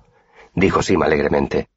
dijo 0.54 0.82
Sim 0.84 1.02
alegremente. 1.02 1.68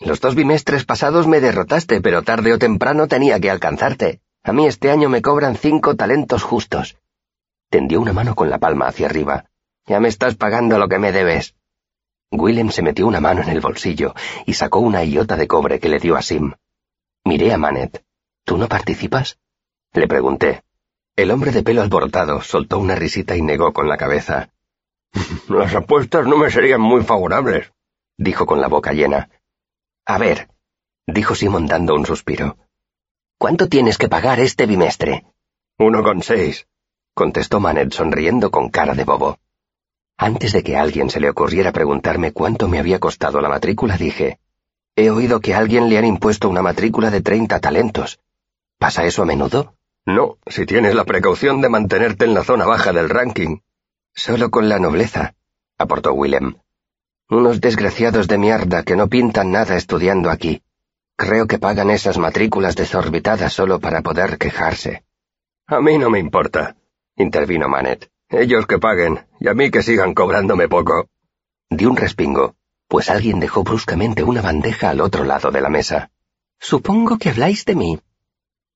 Los 0.00 0.20
dos 0.20 0.34
bimestres 0.34 0.84
pasados 0.84 1.28
me 1.28 1.40
derrotaste, 1.40 2.00
pero 2.00 2.22
tarde 2.22 2.52
o 2.54 2.58
temprano 2.58 3.06
tenía 3.06 3.38
que 3.38 3.52
alcanzarte. 3.52 4.20
A 4.42 4.52
mí 4.52 4.66
este 4.66 4.90
año 4.90 5.08
me 5.08 5.22
cobran 5.22 5.54
cinco 5.54 5.94
talentos 5.94 6.42
justos. 6.42 6.96
Tendió 7.70 8.00
una 8.00 8.12
mano 8.12 8.34
con 8.34 8.50
la 8.50 8.58
palma 8.58 8.88
hacia 8.88 9.06
arriba. 9.06 9.44
Ya 9.86 10.00
me 10.00 10.08
estás 10.08 10.34
pagando 10.34 10.76
lo 10.80 10.88
que 10.88 10.98
me 10.98 11.12
debes. 11.12 11.54
Willem 12.30 12.70
se 12.70 12.82
metió 12.82 13.06
una 13.06 13.20
mano 13.20 13.42
en 13.42 13.48
el 13.48 13.60
bolsillo 13.60 14.14
y 14.46 14.54
sacó 14.54 14.80
una 14.80 15.04
iota 15.04 15.36
de 15.36 15.46
cobre 15.46 15.78
que 15.78 15.88
le 15.88 15.98
dio 15.98 16.16
a 16.16 16.22
Sim. 16.22 16.52
Miré 17.24 17.52
a 17.52 17.58
Manet. 17.58 18.04
¿Tú 18.44 18.58
no 18.58 18.68
participas? 18.68 19.38
Le 19.92 20.08
pregunté. 20.08 20.62
El 21.14 21.30
hombre 21.30 21.50
de 21.50 21.62
pelo 21.62 21.82
alborotado 21.82 22.42
soltó 22.42 22.78
una 22.78 22.94
risita 22.94 23.36
y 23.36 23.42
negó 23.42 23.72
con 23.72 23.88
la 23.88 23.96
cabeza. 23.96 24.50
Las 25.48 25.74
apuestas 25.74 26.26
no 26.26 26.36
me 26.36 26.50
serían 26.50 26.80
muy 26.80 27.02
favorables, 27.02 27.72
dijo 28.18 28.44
con 28.44 28.60
la 28.60 28.68
boca 28.68 28.92
llena. 28.92 29.30
A 30.04 30.18
ver, 30.18 30.50
dijo 31.06 31.34
Simon 31.34 31.66
dando 31.66 31.94
un 31.94 32.06
suspiro. 32.06 32.58
¿Cuánto 33.38 33.68
tienes 33.68 33.98
que 33.98 34.08
pagar 34.08 34.40
este 34.40 34.66
bimestre? 34.66 35.24
Uno 35.78 36.02
con 36.02 36.22
seis, 36.22 36.68
contestó 37.14 37.60
Manet 37.60 37.92
sonriendo 37.92 38.50
con 38.50 38.70
cara 38.70 38.94
de 38.94 39.04
bobo. 39.04 39.38
Antes 40.18 40.52
de 40.52 40.62
que 40.62 40.76
a 40.76 40.82
alguien 40.82 41.10
se 41.10 41.20
le 41.20 41.28
ocurriera 41.28 41.72
preguntarme 41.72 42.32
cuánto 42.32 42.68
me 42.68 42.78
había 42.78 42.98
costado 42.98 43.40
la 43.40 43.48
matrícula, 43.48 43.96
dije, 43.96 44.38
he 44.94 45.10
oído 45.10 45.40
que 45.40 45.54
a 45.54 45.58
alguien 45.58 45.90
le 45.90 45.98
han 45.98 46.06
impuesto 46.06 46.48
una 46.48 46.62
matrícula 46.62 47.10
de 47.10 47.20
treinta 47.20 47.60
talentos. 47.60 48.18
¿Pasa 48.78 49.04
eso 49.04 49.22
a 49.22 49.26
menudo? 49.26 49.74
No, 50.06 50.38
si 50.46 50.64
tienes 50.64 50.94
la 50.94 51.04
precaución 51.04 51.60
de 51.60 51.68
mantenerte 51.68 52.24
en 52.24 52.32
la 52.32 52.44
zona 52.44 52.64
baja 52.64 52.92
del 52.92 53.10
ranking. 53.10 53.58
Solo 54.14 54.50
con 54.50 54.70
la 54.70 54.78
nobleza, 54.78 55.34
aportó 55.76 56.14
Willem. 56.14 56.56
Unos 57.28 57.60
desgraciados 57.60 58.28
de 58.28 58.38
mierda 58.38 58.84
que 58.84 58.96
no 58.96 59.08
pintan 59.08 59.52
nada 59.52 59.76
estudiando 59.76 60.30
aquí. 60.30 60.62
Creo 61.16 61.46
que 61.46 61.58
pagan 61.58 61.90
esas 61.90 62.16
matrículas 62.16 62.76
desorbitadas 62.76 63.52
solo 63.52 63.80
para 63.80 64.00
poder 64.00 64.38
quejarse. 64.38 65.04
A 65.66 65.80
mí 65.80 65.98
no 65.98 66.08
me 66.08 66.20
importa, 66.20 66.76
intervino 67.16 67.68
Manet. 67.68 68.10
Ellos 68.28 68.66
que 68.66 68.78
paguen, 68.78 69.26
y 69.38 69.48
a 69.48 69.54
mí 69.54 69.70
que 69.70 69.82
sigan 69.82 70.12
cobrándome 70.12 70.68
poco. 70.68 71.08
Di 71.70 71.86
un 71.86 71.96
respingo, 71.96 72.56
pues 72.88 73.08
alguien 73.08 73.38
dejó 73.38 73.62
bruscamente 73.62 74.24
una 74.24 74.42
bandeja 74.42 74.90
al 74.90 75.00
otro 75.00 75.24
lado 75.24 75.50
de 75.50 75.60
la 75.60 75.68
mesa. 75.68 76.10
Supongo 76.58 77.18
que 77.18 77.30
habláis 77.30 77.64
de 77.64 77.74
mí. 77.76 78.00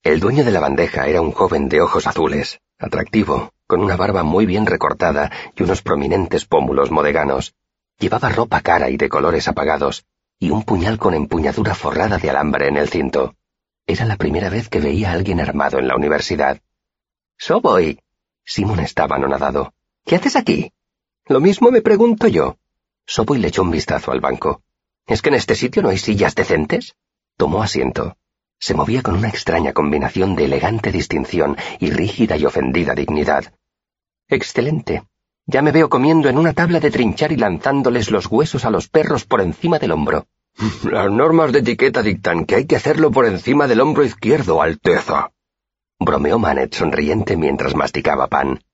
El 0.02 0.20
dueño 0.20 0.44
de 0.44 0.52
la 0.52 0.60
bandeja 0.60 1.08
era 1.08 1.20
un 1.20 1.32
joven 1.32 1.68
de 1.68 1.80
ojos 1.80 2.06
azules, 2.06 2.60
atractivo, 2.78 3.52
con 3.66 3.80
una 3.80 3.96
barba 3.96 4.22
muy 4.22 4.46
bien 4.46 4.66
recortada 4.66 5.30
y 5.56 5.62
unos 5.64 5.82
prominentes 5.82 6.44
pómulos 6.44 6.90
modeganos. 6.90 7.54
Llevaba 7.98 8.28
ropa 8.28 8.60
cara 8.60 8.88
y 8.88 8.96
de 8.96 9.08
colores 9.08 9.48
apagados, 9.48 10.06
y 10.38 10.50
un 10.50 10.62
puñal 10.62 10.98
con 10.98 11.12
empuñadura 11.14 11.74
forrada 11.74 12.18
de 12.18 12.30
alambre 12.30 12.68
en 12.68 12.76
el 12.76 12.88
cinto. 12.88 13.34
Era 13.86 14.04
la 14.04 14.16
primera 14.16 14.48
vez 14.48 14.68
que 14.68 14.80
veía 14.80 15.10
a 15.10 15.12
alguien 15.14 15.40
armado 15.40 15.78
en 15.78 15.88
la 15.88 15.96
universidad. 15.96 16.60
Soboy, 17.36 18.00
Simon 18.44 18.80
estaba 18.80 19.16
anonadado. 19.16 19.72
¿Qué 20.04 20.16
haces 20.16 20.36
aquí? 20.36 20.72
Lo 21.26 21.40
mismo 21.40 21.70
me 21.70 21.82
pregunto 21.82 22.26
yo. 22.26 22.56
Soboy 23.06 23.38
le 23.38 23.48
echó 23.48 23.62
un 23.62 23.70
vistazo 23.70 24.12
al 24.12 24.20
banco. 24.20 24.62
¿Es 25.06 25.22
que 25.22 25.28
en 25.28 25.36
este 25.36 25.54
sitio 25.54 25.82
no 25.82 25.88
hay 25.88 25.98
sillas 25.98 26.34
decentes? 26.34 26.96
Tomó 27.36 27.62
asiento. 27.62 28.16
Se 28.58 28.74
movía 28.74 29.02
con 29.02 29.16
una 29.16 29.28
extraña 29.28 29.72
combinación 29.72 30.36
de 30.36 30.44
elegante 30.44 30.92
distinción 30.92 31.56
y 31.78 31.90
rígida 31.90 32.36
y 32.36 32.44
ofendida 32.44 32.94
dignidad. 32.94 33.54
Excelente. 34.28 35.04
Ya 35.46 35.62
me 35.62 35.72
veo 35.72 35.88
comiendo 35.88 36.28
en 36.28 36.38
una 36.38 36.52
tabla 36.52 36.80
de 36.80 36.90
trinchar 36.90 37.32
y 37.32 37.36
lanzándoles 37.36 38.10
los 38.10 38.26
huesos 38.26 38.64
a 38.64 38.70
los 38.70 38.88
perros 38.88 39.24
por 39.24 39.40
encima 39.40 39.78
del 39.78 39.92
hombro. 39.92 40.26
Las 40.90 41.10
normas 41.10 41.52
de 41.52 41.60
etiqueta 41.60 42.02
dictan 42.02 42.44
que 42.44 42.56
hay 42.56 42.66
que 42.66 42.76
hacerlo 42.76 43.10
por 43.10 43.26
encima 43.26 43.66
del 43.66 43.80
hombro 43.80 44.04
izquierdo, 44.04 44.60
Alteza 44.60 45.30
bromeó 46.00 46.38
Manet 46.38 46.74
sonriente 46.74 47.36
mientras 47.36 47.76
masticaba 47.76 48.26
pan. 48.26 48.64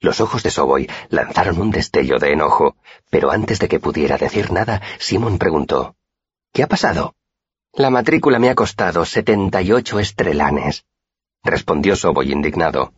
Los 0.00 0.20
ojos 0.20 0.42
de 0.42 0.50
Soboy 0.50 0.88
lanzaron 1.10 1.60
un 1.60 1.70
destello 1.70 2.18
de 2.18 2.32
enojo, 2.32 2.76
pero 3.10 3.30
antes 3.30 3.58
de 3.58 3.68
que 3.68 3.80
pudiera 3.80 4.16
decir 4.16 4.50
nada, 4.52 4.80
Simon 4.98 5.38
preguntó 5.38 5.96
¿Qué 6.52 6.62
ha 6.62 6.68
pasado? 6.68 7.14
La 7.74 7.90
matrícula 7.90 8.38
me 8.38 8.48
ha 8.48 8.54
costado 8.54 9.04
setenta 9.04 9.60
y 9.62 9.72
ocho 9.72 9.98
estrelanes, 9.98 10.84
respondió 11.42 11.96
Soboy 11.96 12.32
indignado. 12.32 12.92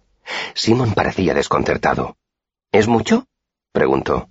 Simon 0.54 0.94
parecía 0.94 1.34
desconcertado. 1.34 2.16
¿Es 2.72 2.88
mucho? 2.88 3.26
preguntó. 3.72 4.28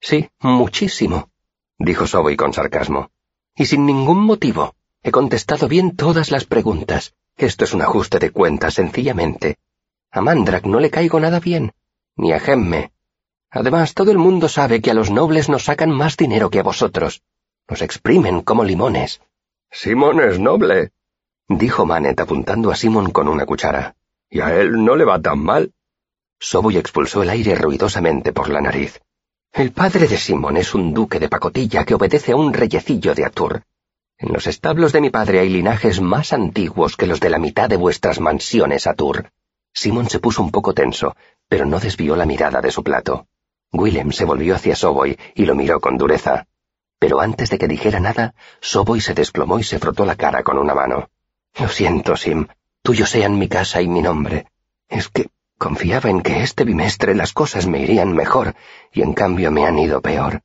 Sí, 0.00 0.28
muchísimo, 0.40 1.30
dijo 1.78 2.06
Soboy 2.06 2.36
con 2.36 2.52
sarcasmo. 2.52 3.10
Y 3.54 3.66
sin 3.66 3.84
ningún 3.86 4.20
motivo. 4.20 4.74
He 5.02 5.10
contestado 5.10 5.66
bien 5.66 5.96
todas 5.96 6.30
las 6.30 6.44
preguntas. 6.44 7.14
Esto 7.36 7.64
es 7.64 7.72
un 7.72 7.82
ajuste 7.82 8.18
de 8.18 8.30
cuentas, 8.30 8.74
sencillamente. 8.74 9.56
A 10.10 10.20
Mandrak 10.20 10.66
no 10.66 10.80
le 10.80 10.90
caigo 10.90 11.20
nada 11.20 11.40
bien, 11.40 11.72
ni 12.16 12.32
a 12.32 12.40
Gemme. 12.40 12.92
Además, 13.50 13.94
todo 13.94 14.10
el 14.10 14.18
mundo 14.18 14.48
sabe 14.48 14.80
que 14.80 14.90
a 14.90 14.94
los 14.94 15.10
nobles 15.10 15.48
nos 15.48 15.64
sacan 15.64 15.90
más 15.90 16.16
dinero 16.16 16.50
que 16.50 16.60
a 16.60 16.62
vosotros. 16.62 17.22
Nos 17.68 17.82
exprimen 17.82 18.42
como 18.42 18.64
limones. 18.64 19.20
Simón 19.70 20.20
es 20.20 20.38
noble, 20.38 20.92
dijo 21.48 21.86
Manet 21.86 22.20
apuntando 22.20 22.70
a 22.70 22.76
Simón 22.76 23.10
con 23.10 23.28
una 23.28 23.46
cuchara. 23.46 23.96
Y 24.28 24.40
a 24.40 24.54
él 24.54 24.84
no 24.84 24.94
le 24.96 25.04
va 25.04 25.20
tan 25.20 25.38
mal. 25.40 25.72
Soboy 26.38 26.76
expulsó 26.76 27.22
el 27.22 27.30
aire 27.30 27.54
ruidosamente 27.54 28.32
por 28.32 28.48
la 28.48 28.60
nariz. 28.60 29.00
El 29.52 29.72
padre 29.72 30.06
de 30.06 30.16
Simón 30.16 30.56
es 30.56 30.74
un 30.74 30.94
duque 30.94 31.18
de 31.18 31.28
pacotilla 31.28 31.84
que 31.84 31.94
obedece 31.94 32.32
a 32.32 32.36
un 32.36 32.52
reyecillo 32.52 33.14
de 33.14 33.24
Atur. 33.24 33.62
En 34.20 34.34
los 34.34 34.46
establos 34.46 34.92
de 34.92 35.00
mi 35.00 35.08
padre 35.08 35.40
hay 35.40 35.48
linajes 35.48 35.98
más 35.98 36.34
antiguos 36.34 36.94
que 36.94 37.06
los 37.06 37.20
de 37.20 37.30
la 37.30 37.38
mitad 37.38 37.70
de 37.70 37.76
vuestras 37.76 38.20
mansiones, 38.20 38.86
Atur. 38.86 39.30
Simon 39.72 40.10
se 40.10 40.18
puso 40.18 40.42
un 40.42 40.50
poco 40.50 40.74
tenso, 40.74 41.16
pero 41.48 41.64
no 41.64 41.80
desvió 41.80 42.16
la 42.16 42.26
mirada 42.26 42.60
de 42.60 42.70
su 42.70 42.84
plato. 42.84 43.26
Willem 43.72 44.12
se 44.12 44.26
volvió 44.26 44.56
hacia 44.56 44.76
Soboy 44.76 45.18
y 45.34 45.46
lo 45.46 45.54
miró 45.54 45.80
con 45.80 45.96
dureza. 45.96 46.46
Pero 46.98 47.20
antes 47.20 47.48
de 47.48 47.56
que 47.56 47.66
dijera 47.66 47.98
nada, 47.98 48.34
Soboy 48.60 49.00
se 49.00 49.14
desplomó 49.14 49.58
y 49.58 49.62
se 49.62 49.78
frotó 49.78 50.04
la 50.04 50.16
cara 50.16 50.42
con 50.42 50.58
una 50.58 50.74
mano. 50.74 51.08
Lo 51.58 51.68
siento, 51.68 52.14
Sim. 52.14 52.46
Tuyo 52.82 53.06
sean 53.06 53.38
mi 53.38 53.48
casa 53.48 53.80
y 53.80 53.88
mi 53.88 54.02
nombre. 54.02 54.48
Es 54.86 55.08
que 55.08 55.30
confiaba 55.56 56.10
en 56.10 56.20
que 56.20 56.42
este 56.42 56.64
bimestre 56.64 57.14
las 57.14 57.32
cosas 57.32 57.66
me 57.66 57.80
irían 57.80 58.12
mejor, 58.12 58.54
y 58.92 59.00
en 59.00 59.14
cambio 59.14 59.50
me 59.50 59.64
han 59.64 59.78
ido 59.78 60.02
peor. 60.02 60.42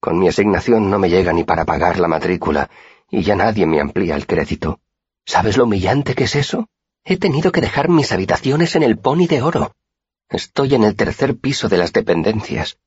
Con 0.00 0.18
mi 0.18 0.28
asignación 0.28 0.90
no 0.90 0.98
me 0.98 1.10
llega 1.10 1.32
ni 1.32 1.44
para 1.44 1.64
pagar 1.64 2.00
la 2.00 2.08
matrícula, 2.08 2.68
y 3.12 3.22
ya 3.22 3.36
nadie 3.36 3.66
me 3.66 3.78
amplía 3.78 4.16
el 4.16 4.26
crédito. 4.26 4.80
¿Sabes 5.26 5.58
lo 5.58 5.64
humillante 5.64 6.14
que 6.14 6.24
es 6.24 6.34
eso? 6.34 6.68
He 7.04 7.18
tenido 7.18 7.52
que 7.52 7.60
dejar 7.60 7.90
mis 7.90 8.10
habitaciones 8.10 8.74
en 8.74 8.82
el 8.82 8.98
Pony 8.98 9.26
de 9.28 9.42
Oro. 9.42 9.76
Estoy 10.30 10.74
en 10.74 10.82
el 10.82 10.96
tercer 10.96 11.36
piso 11.36 11.68
de 11.68 11.76
las 11.76 11.92
dependencias. 11.92 12.78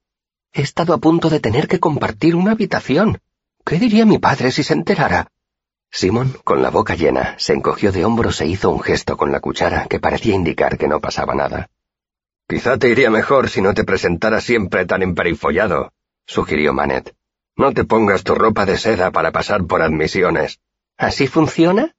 He 0.51 0.63
estado 0.63 0.96
a 0.96 0.98
punto 0.98 1.29
de 1.29 1.39
tener 1.39 1.67
que 1.67 1.79
compartir 1.79 2.36
una 2.36 2.51
habitación. 2.53 3.20
¿Qué 3.63 3.77
diría 3.77 4.05
mi 4.05 4.17
padre 4.17 4.51
si 4.51 4.63
se 4.63 4.74
enterara? 4.74 5.32
Simón, 5.91 6.36
con 6.44 6.63
la 6.63 6.72
boca 6.72 6.96
llena, 6.96 7.36
se 7.38 7.53
encogió 7.53 7.91
de 7.91 8.03
hombros 8.03 8.41
e 8.41 8.48
hizo 8.48 8.72
un 8.72 8.82
gesto 8.82 9.17
con 9.17 9.32
la 9.32 9.41
cuchara 9.41 9.86
que 9.86 10.00
parecía 10.00 10.34
indicar 10.34 10.79
que 10.79 10.88
no 10.88 11.00
pasaba 11.00 11.36
nada. 11.36 11.70
Quizá 12.50 12.79
te 12.79 12.89
iría 12.89 13.12
mejor 13.12 13.50
si 13.50 13.62
no 13.62 13.75
te 13.75 13.84
presentaras 13.84 14.44
siempre 14.44 14.88
tan 14.88 15.03
emperifollado, 15.03 15.94
sugirió 16.25 16.74
Manet. 16.74 17.15
No 17.57 17.74
te 17.74 17.85
pongas 17.85 18.24
tu 18.24 18.35
ropa 18.35 18.65
de 18.65 18.77
seda 18.77 19.12
para 19.12 19.31
pasar 19.31 19.65
por 19.65 19.81
admisiones. 19.81 20.59
¿Así 20.97 21.27
funciona? 21.27 21.95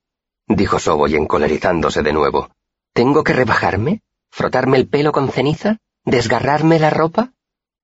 dijo 0.46 0.78
Soboy 0.78 1.16
encolerizándose 1.16 2.02
de 2.02 2.12
nuevo. 2.12 2.50
¿Tengo 2.92 3.24
que 3.24 3.32
rebajarme? 3.32 4.02
¿Frotarme 4.30 4.76
el 4.76 4.88
pelo 4.88 5.12
con 5.12 5.30
ceniza? 5.30 5.78
¿Desgarrarme 6.04 6.78
la 6.78 6.90
ropa? 6.90 7.32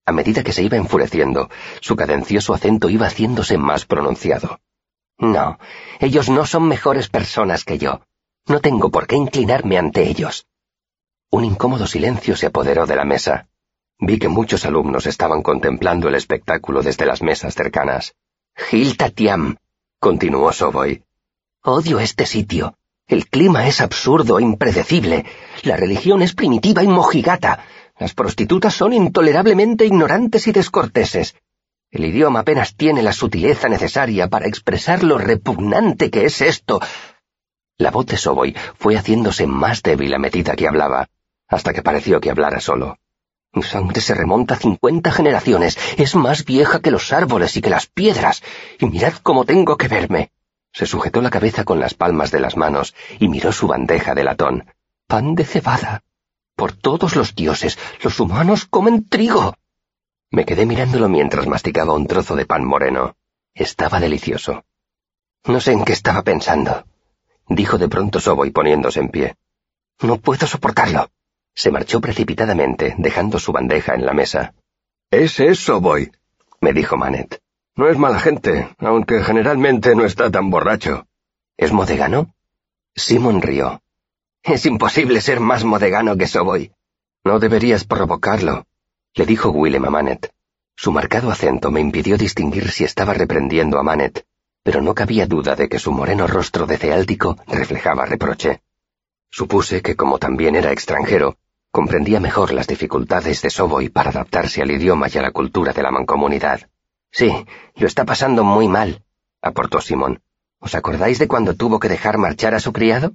A 0.04 0.12
medida 0.12 0.42
que 0.42 0.52
se 0.52 0.62
iba 0.62 0.76
enfureciendo, 0.76 1.48
su 1.80 1.96
cadencioso 1.96 2.54
acento 2.54 2.90
iba 2.90 3.06
haciéndose 3.06 3.56
más 3.56 3.86
pronunciado. 3.86 4.60
No, 5.18 5.58
ellos 6.00 6.28
no 6.28 6.44
son 6.46 6.68
mejores 6.68 7.08
personas 7.08 7.64
que 7.64 7.78
yo. 7.78 8.02
No 8.46 8.60
tengo 8.60 8.90
por 8.90 9.06
qué 9.06 9.16
inclinarme 9.16 9.78
ante 9.78 10.02
ellos. 10.08 10.46
Un 11.30 11.44
incómodo 11.44 11.86
silencio 11.86 12.36
se 12.36 12.46
apoderó 12.46 12.86
de 12.86 12.96
la 12.96 13.04
mesa. 13.04 13.48
Vi 14.04 14.18
que 14.18 14.28
muchos 14.28 14.64
alumnos 14.64 15.06
estaban 15.06 15.42
contemplando 15.42 16.08
el 16.08 16.16
espectáculo 16.16 16.82
desde 16.82 17.06
las 17.06 17.22
mesas 17.22 17.54
cercanas. 17.54 18.16
Gil 18.56 18.96
Tatiam, 18.96 19.58
continuó 20.00 20.52
Soboy. 20.52 21.04
Odio 21.62 22.00
este 22.00 22.26
sitio. 22.26 22.74
El 23.06 23.28
clima 23.28 23.68
es 23.68 23.80
absurdo 23.80 24.40
e 24.40 24.42
impredecible. 24.42 25.24
La 25.62 25.76
religión 25.76 26.20
es 26.20 26.34
primitiva 26.34 26.82
y 26.82 26.88
mojigata. 26.88 27.64
Las 27.96 28.12
prostitutas 28.12 28.74
son 28.74 28.92
intolerablemente 28.92 29.86
ignorantes 29.86 30.48
y 30.48 30.52
descorteses. 30.52 31.36
El 31.88 32.04
idioma 32.04 32.40
apenas 32.40 32.74
tiene 32.74 33.02
la 33.02 33.12
sutileza 33.12 33.68
necesaria 33.68 34.26
para 34.26 34.48
expresar 34.48 35.04
lo 35.04 35.16
repugnante 35.16 36.10
que 36.10 36.24
es 36.24 36.40
esto. 36.40 36.80
La 37.78 37.92
voz 37.92 38.06
de 38.06 38.16
Soboy 38.16 38.56
fue 38.74 38.96
haciéndose 38.96 39.46
más 39.46 39.80
débil 39.80 40.12
a 40.12 40.18
medida 40.18 40.56
que 40.56 40.66
hablaba, 40.66 41.08
hasta 41.46 41.72
que 41.72 41.82
pareció 41.82 42.20
que 42.20 42.30
hablara 42.30 42.58
solo. 42.58 42.96
Mi 43.54 43.62
sangre 43.62 44.00
se 44.00 44.14
remonta 44.14 44.54
a 44.54 44.58
cincuenta 44.58 45.12
generaciones, 45.12 45.78
es 45.98 46.14
más 46.14 46.44
vieja 46.44 46.80
que 46.80 46.90
los 46.90 47.12
árboles 47.12 47.56
y 47.56 47.60
que 47.60 47.68
las 47.68 47.86
piedras, 47.86 48.42
y 48.78 48.86
mirad 48.86 49.14
cómo 49.22 49.44
tengo 49.44 49.76
que 49.76 49.88
verme. 49.88 50.32
Se 50.72 50.86
sujetó 50.86 51.20
la 51.20 51.28
cabeza 51.28 51.64
con 51.64 51.78
las 51.78 51.92
palmas 51.92 52.30
de 52.30 52.40
las 52.40 52.56
manos 52.56 52.94
y 53.18 53.28
miró 53.28 53.52
su 53.52 53.66
bandeja 53.66 54.14
de 54.14 54.24
latón. 54.24 54.64
Pan 55.06 55.34
de 55.34 55.44
cebada. 55.44 56.02
Por 56.56 56.72
todos 56.72 57.14
los 57.14 57.34
dioses, 57.34 57.78
los 58.02 58.18
humanos 58.20 58.64
comen 58.64 59.06
trigo. 59.06 59.54
Me 60.30 60.46
quedé 60.46 60.64
mirándolo 60.64 61.10
mientras 61.10 61.46
masticaba 61.46 61.92
un 61.92 62.06
trozo 62.06 62.36
de 62.36 62.46
pan 62.46 62.64
moreno. 62.64 63.16
Estaba 63.54 64.00
delicioso. 64.00 64.64
No 65.44 65.60
sé 65.60 65.72
en 65.72 65.84
qué 65.84 65.92
estaba 65.92 66.22
pensando, 66.22 66.86
dijo 67.48 67.76
de 67.76 67.88
pronto 67.88 68.18
Soboy 68.20 68.50
poniéndose 68.50 69.00
en 69.00 69.08
pie. 69.10 69.36
No 70.00 70.16
puedo 70.18 70.46
soportarlo. 70.46 71.10
Se 71.54 71.70
marchó 71.70 72.00
precipitadamente, 72.00 72.94
dejando 72.98 73.38
su 73.38 73.52
bandeja 73.52 73.94
en 73.94 74.06
la 74.06 74.14
mesa. 74.14 74.54
Ese 75.10 75.48
es 75.48 75.60
Soboy, 75.60 76.10
me 76.60 76.72
dijo 76.72 76.96
Manet. 76.96 77.40
No 77.74 77.88
es 77.88 77.98
mala 77.98 78.20
gente, 78.20 78.68
aunque 78.78 79.22
generalmente 79.22 79.94
no 79.94 80.04
está 80.04 80.30
tan 80.30 80.50
borracho. 80.50 81.06
¿Es 81.56 81.72
modegano? 81.72 82.34
Simon 82.94 83.40
rió. 83.40 83.82
Es 84.42 84.66
imposible 84.66 85.20
ser 85.20 85.40
más 85.40 85.64
modegano 85.64 86.16
que 86.16 86.26
Soboy. 86.26 86.72
No 87.24 87.38
deberías 87.38 87.84
provocarlo, 87.84 88.66
le 89.14 89.26
dijo 89.26 89.50
Willem 89.50 89.84
a 89.84 89.90
Manet. 89.90 90.32
Su 90.74 90.90
marcado 90.90 91.30
acento 91.30 91.70
me 91.70 91.80
impidió 91.80 92.16
distinguir 92.18 92.70
si 92.70 92.84
estaba 92.84 93.14
reprendiendo 93.14 93.78
a 93.78 93.82
Manet, 93.82 94.26
pero 94.62 94.80
no 94.80 94.94
cabía 94.94 95.26
duda 95.26 95.54
de 95.54 95.68
que 95.68 95.78
su 95.78 95.92
moreno 95.92 96.26
rostro 96.26 96.66
de 96.66 96.78
ceáltico 96.78 97.36
reflejaba 97.46 98.06
reproche. 98.06 98.62
Supuse 99.30 99.82
que, 99.82 99.96
como 99.96 100.18
también 100.18 100.56
era 100.56 100.72
extranjero, 100.72 101.36
comprendía 101.72 102.20
mejor 102.20 102.52
las 102.52 102.66
dificultades 102.66 103.40
de 103.40 103.48
Soboy 103.48 103.88
para 103.88 104.10
adaptarse 104.10 104.60
al 104.60 104.70
idioma 104.70 105.08
y 105.12 105.16
a 105.16 105.22
la 105.22 105.30
cultura 105.30 105.72
de 105.72 105.82
la 105.82 105.90
mancomunidad. 105.90 106.68
Sí, 107.10 107.32
lo 107.76 107.86
está 107.86 108.04
pasando 108.04 108.44
muy 108.44 108.68
mal, 108.68 109.02
aportó 109.40 109.80
Simón. 109.80 110.22
¿Os 110.60 110.74
acordáis 110.74 111.18
de 111.18 111.26
cuando 111.26 111.56
tuvo 111.56 111.80
que 111.80 111.88
dejar 111.88 112.18
marchar 112.18 112.54
a 112.54 112.60
su 112.60 112.72
criado? 112.72 113.14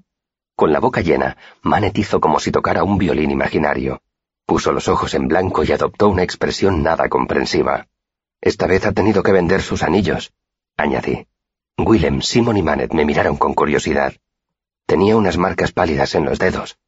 Con 0.56 0.74
la 0.74 0.80
boca 0.80 1.02
llena, 1.02 1.38
Manet 1.62 1.98
hizo 2.00 2.20
como 2.20 2.40
si 2.40 2.52
tocara 2.52 2.84
un 2.84 2.98
violín 2.98 3.30
imaginario. 3.30 4.02
Puso 4.48 4.72
los 4.72 4.88
ojos 4.88 5.14
en 5.14 5.28
blanco 5.28 5.64
y 5.64 5.72
adoptó 5.72 6.10
una 6.10 6.24
expresión 6.24 6.82
nada 6.82 7.10
comprensiva. 7.10 7.88
Esta 8.42 8.66
vez 8.66 8.88
ha 8.88 8.92
tenido 8.92 9.22
que 9.22 9.32
vender 9.32 9.62
sus 9.62 9.84
anillos, 9.84 10.34
añadí. 10.76 11.28
Willem, 11.78 12.22
Simon 12.22 12.58
y 12.58 12.64
Manet 12.64 12.92
me 12.92 13.06
miraron 13.06 13.38
con 13.38 13.54
curiosidad. 13.54 14.14
Tenía 14.88 15.16
unas 15.16 15.38
marcas 15.38 15.72
pálidas 15.72 16.16
en 16.16 16.26
los 16.26 16.40
dedos, 16.40 16.80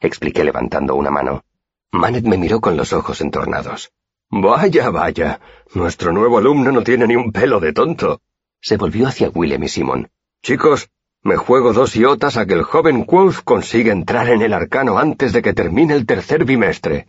expliqué 0.00 0.44
levantando 0.44 0.94
una 0.94 1.10
mano. 1.10 1.44
Manet 1.92 2.24
me 2.24 2.38
miró 2.38 2.60
con 2.60 2.76
los 2.76 2.92
ojos 2.92 3.20
entornados. 3.20 3.90
Vaya, 4.30 4.90
vaya. 4.90 5.40
Nuestro 5.74 6.12
nuevo 6.12 6.38
alumno 6.38 6.70
no 6.70 6.82
tiene 6.82 7.06
ni 7.06 7.16
un 7.16 7.32
pelo 7.32 7.60
de 7.60 7.72
tonto. 7.72 8.20
Se 8.60 8.76
volvió 8.76 9.08
hacia 9.08 9.30
Willem 9.30 9.62
y 9.62 9.68
Simon. 9.68 10.10
Chicos, 10.42 10.90
me 11.22 11.36
juego 11.36 11.72
dos 11.72 11.96
iotas 11.96 12.36
a 12.36 12.46
que 12.46 12.54
el 12.54 12.62
joven 12.62 13.06
Wolf 13.06 13.40
consiga 13.42 13.92
entrar 13.92 14.28
en 14.28 14.42
el 14.42 14.52
arcano 14.52 14.98
antes 14.98 15.32
de 15.32 15.42
que 15.42 15.54
termine 15.54 15.94
el 15.94 16.06
tercer 16.06 16.44
bimestre. 16.44 17.08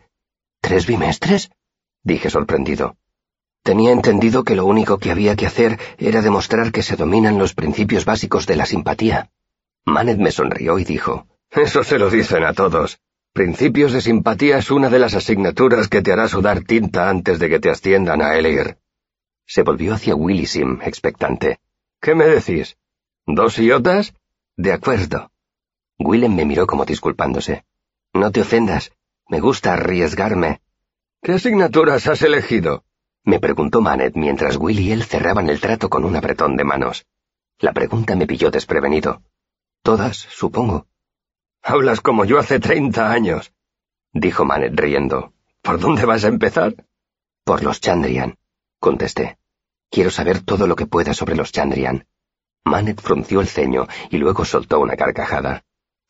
¿Tres 0.61 0.87
bimestres? 0.87 1.51
dije 2.03 2.29
sorprendido. 2.29 2.95
Tenía 3.63 3.91
entendido 3.91 4.43
que 4.43 4.55
lo 4.55 4.65
único 4.65 4.97
que 4.97 5.11
había 5.11 5.35
que 5.35 5.45
hacer 5.45 5.77
era 5.97 6.21
demostrar 6.21 6.71
que 6.71 6.83
se 6.83 6.95
dominan 6.95 7.37
los 7.37 7.53
principios 7.53 8.05
básicos 8.05 8.47
de 8.47 8.55
la 8.55 8.65
simpatía. 8.65 9.29
Manet 9.85 10.17
me 10.17 10.31
sonrió 10.31 10.79
y 10.79 10.85
dijo, 10.85 11.27
Eso 11.51 11.83
se 11.83 11.97
lo 11.97 12.09
dicen 12.09 12.43
a 12.43 12.53
todos. 12.53 12.99
Principios 13.33 13.91
de 13.91 14.01
simpatía 14.01 14.57
es 14.57 14.71
una 14.71 14.89
de 14.89 14.99
las 14.99 15.13
asignaturas 15.13 15.87
que 15.87 16.01
te 16.01 16.11
hará 16.11 16.27
sudar 16.27 16.63
tinta 16.63 17.09
antes 17.09 17.39
de 17.39 17.49
que 17.49 17.59
te 17.59 17.69
asciendan 17.69 18.21
a 18.21 18.35
Elir. 18.35 18.77
Se 19.45 19.63
volvió 19.63 19.93
hacia 19.93 20.15
Willy 20.15 20.45
Sim, 20.45 20.79
expectante. 20.81 21.59
¿Qué 22.01 22.15
me 22.15 22.25
decís? 22.25 22.77
¿Dos 23.25 23.57
iotas? 23.59 24.13
De 24.57 24.73
acuerdo. 24.73 25.31
Willem 25.97 26.35
me 26.35 26.45
miró 26.45 26.67
como 26.67 26.85
disculpándose. 26.85 27.65
No 28.13 28.31
te 28.31 28.41
ofendas. 28.41 28.91
Me 29.27 29.39
gusta 29.39 29.73
arriesgarme. 29.73 30.61
¿Qué 31.21 31.33
asignaturas 31.33 32.07
has 32.07 32.21
elegido? 32.21 32.83
Me 33.23 33.39
preguntó 33.39 33.81
Manet 33.81 34.15
mientras 34.15 34.55
Will 34.57 34.79
y 34.79 34.91
él 34.91 35.03
cerraban 35.03 35.49
el 35.49 35.59
trato 35.59 35.89
con 35.89 36.05
un 36.05 36.15
apretón 36.15 36.55
de 36.55 36.63
manos. 36.63 37.05
La 37.59 37.73
pregunta 37.73 38.15
me 38.15 38.25
pilló 38.25 38.49
desprevenido. 38.49 39.21
Todas, 39.83 40.17
supongo. 40.17 40.87
Hablas 41.61 42.01
como 42.01 42.25
yo 42.25 42.39
hace 42.39 42.59
treinta 42.59 43.11
años, 43.11 43.53
dijo 44.13 44.45
Manet 44.45 44.79
riendo. 44.79 45.33
¿Por 45.61 45.79
dónde 45.79 46.05
vas 46.05 46.23
a 46.23 46.29
empezar? 46.29 46.73
Por 47.43 47.63
los 47.63 47.81
Chandrian, 47.81 48.37
contesté. 48.79 49.37
Quiero 49.91 50.09
saber 50.09 50.41
todo 50.41 50.67
lo 50.67 50.75
que 50.75 50.85
pueda 50.85 51.13
sobre 51.13 51.35
los 51.35 51.51
Chandrian. 51.51 52.07
Manet 52.63 53.01
frunció 53.01 53.41
el 53.41 53.47
ceño 53.47 53.87
y 54.09 54.17
luego 54.17 54.45
soltó 54.45 54.79
una 54.79 54.95
carcajada. 54.95 55.63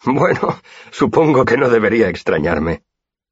Bueno, 0.06 0.62
supongo 0.92 1.46
que 1.46 1.58
no 1.58 1.70
debería 1.70 2.10
extrañarme. 2.10 2.84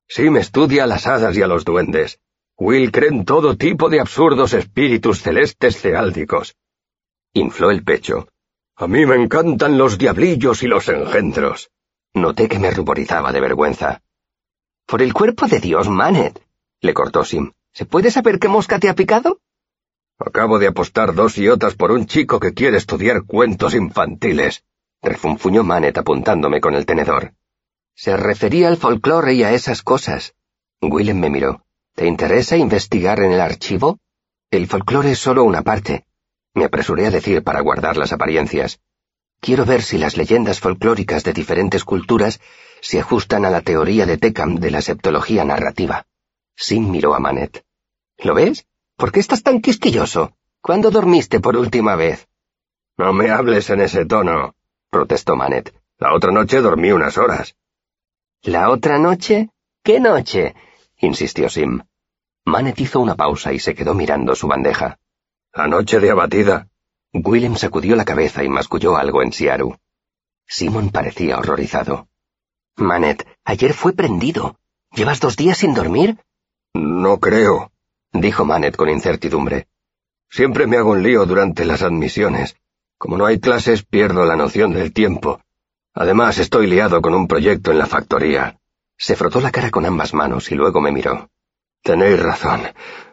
Sí 0.07 0.29
me 0.29 0.39
estudia 0.39 0.83
a 0.83 0.87
las 0.87 1.07
hadas 1.07 1.37
y 1.37 1.41
a 1.41 1.47
los 1.47 1.65
duendes. 1.65 2.19
Will 2.57 2.91
cree 2.91 3.09
en 3.09 3.25
todo 3.25 3.55
tipo 3.55 3.89
de 3.89 3.99
absurdos 3.99 4.53
espíritus 4.53 5.21
celestes 5.21 5.79
ceáldicos. 5.79 6.55
Infló 7.33 7.71
el 7.71 7.83
pecho. 7.83 8.27
A 8.75 8.87
mí 8.87 9.05
me 9.05 9.15
encantan 9.15 9.77
los 9.77 9.97
diablillos 9.97 10.63
y 10.63 10.67
los 10.67 10.87
engendros. 10.89 11.69
Noté 12.21 12.47
que 12.49 12.59
me 12.59 12.71
ruborizaba 12.71 13.31
de 13.31 13.39
vergüenza. 13.39 14.01
Por 14.85 15.01
el 15.01 15.13
cuerpo 15.13 15.47
de 15.47 15.59
Dios, 15.59 15.89
Manet, 15.89 16.41
le 16.81 16.93
cortó 16.93 17.23
Sim. 17.23 17.51
¿Se 17.73 17.85
puede 17.85 18.09
saber 18.09 18.39
qué 18.39 18.47
mosca 18.47 18.79
te 18.79 18.89
ha 18.89 18.95
picado? 18.95 19.39
Acabo 20.17 20.57
de 20.57 20.67
apostar 20.67 21.13
dos 21.13 21.37
iotas 21.37 21.75
por 21.75 21.91
un 21.91 22.07
chico 22.07 22.39
que 22.39 22.53
quiere 22.53 22.77
estudiar 22.77 23.23
cuentos 23.23 23.75
infantiles, 23.75 24.63
refunfuñó 25.01 25.63
Manet 25.63 25.97
apuntándome 25.97 26.59
con 26.59 26.73
el 26.73 26.85
tenedor. 26.87 27.33
Se 27.93 28.17
refería 28.17 28.67
al 28.67 28.77
folclore 28.77 29.33
y 29.33 29.43
a 29.43 29.53
esas 29.53 29.83
cosas. 29.83 30.33
Willem 30.81 31.19
me 31.19 31.29
miró. 31.29 31.63
¿Te 31.93 32.07
interesa 32.07 32.57
investigar 32.57 33.19
en 33.19 33.31
el 33.31 33.41
archivo? 33.41 33.99
El 34.49 34.67
folclore 34.67 35.11
es 35.11 35.19
solo 35.19 35.43
una 35.43 35.61
parte. 35.61 36.05
Me 36.53 36.65
apresuré 36.65 37.07
a 37.07 37.11
decir 37.11 37.43
para 37.43 37.61
guardar 37.61 37.97
las 37.97 38.13
apariencias. 38.13 38.79
Quiero 39.39 39.65
ver 39.65 39.81
si 39.81 39.97
las 39.97 40.17
leyendas 40.17 40.59
folclóricas 40.59 41.23
de 41.23 41.33
diferentes 41.33 41.83
culturas 41.83 42.39
se 42.81 42.99
ajustan 42.99 43.45
a 43.45 43.49
la 43.49 43.61
teoría 43.61 44.05
de 44.05 44.17
Tecam 44.17 44.55
de 44.55 44.71
la 44.71 44.81
septología 44.81 45.43
narrativa. 45.45 46.05
Sim 46.55 46.89
miró 46.89 47.13
a 47.15 47.19
Manet. 47.19 47.63
¿Lo 48.17 48.33
ves? 48.33 48.65
¿Por 48.95 49.11
qué 49.11 49.19
estás 49.19 49.43
tan 49.43 49.61
quisquilloso? 49.61 50.33
¿Cuándo 50.61 50.89
dormiste 50.89 51.39
por 51.39 51.55
última 51.55 51.95
vez? 51.95 52.27
No 52.97 53.13
me 53.13 53.29
hables 53.29 53.69
en 53.69 53.81
ese 53.81 54.05
tono, 54.05 54.55
protestó 54.89 55.35
Manet. 55.35 55.73
La 55.99 56.13
otra 56.13 56.31
noche 56.31 56.61
dormí 56.61 56.91
unas 56.91 57.17
horas. 57.17 57.55
¿La 58.41 58.69
otra 58.69 58.97
noche? 58.97 59.49
¿Qué 59.83 59.99
noche? 59.99 60.55
insistió 60.97 61.49
Sim. 61.49 61.81
Manet 62.45 62.79
hizo 62.79 62.99
una 62.99 63.15
pausa 63.15 63.53
y 63.53 63.59
se 63.59 63.75
quedó 63.75 63.93
mirando 63.93 64.35
su 64.35 64.47
bandeja. 64.47 64.97
La 65.53 65.67
noche 65.67 65.99
de 65.99 66.11
abatida. 66.11 66.67
Willem 67.13 67.55
sacudió 67.55 67.95
la 67.95 68.05
cabeza 68.05 68.43
y 68.43 68.49
masculló 68.49 68.97
algo 68.97 69.21
en 69.21 69.31
Siaru. 69.31 69.77
Simon 70.45 70.89
parecía 70.91 71.37
horrorizado. 71.37 72.07
Manet, 72.75 73.27
ayer 73.43 73.73
fue 73.73 73.93
prendido. 73.93 74.59
¿Llevas 74.93 75.19
dos 75.19 75.35
días 75.35 75.57
sin 75.57 75.73
dormir? 75.73 76.17
No 76.73 77.19
creo, 77.19 77.71
dijo 78.13 78.45
Manet 78.45 78.75
con 78.75 78.89
incertidumbre. 78.89 79.67
Siempre 80.29 80.67
me 80.67 80.77
hago 80.77 80.91
un 80.91 81.03
lío 81.03 81.25
durante 81.25 81.65
las 81.65 81.81
admisiones. 81.81 82.55
Como 82.97 83.17
no 83.17 83.25
hay 83.25 83.39
clases, 83.39 83.83
pierdo 83.83 84.25
la 84.25 84.35
noción 84.35 84.73
del 84.73 84.93
tiempo. 84.93 85.41
Además, 85.93 86.37
estoy 86.37 86.67
liado 86.67 87.01
con 87.01 87.13
un 87.13 87.27
proyecto 87.27 87.71
en 87.71 87.79
la 87.79 87.85
factoría. 87.85 88.59
Se 88.97 89.15
frotó 89.15 89.41
la 89.41 89.51
cara 89.51 89.71
con 89.71 89.85
ambas 89.85 90.13
manos 90.13 90.51
y 90.51 90.55
luego 90.55 90.81
me 90.81 90.91
miró. 90.91 91.29
Tenéis 91.83 92.19
razón. 92.19 92.61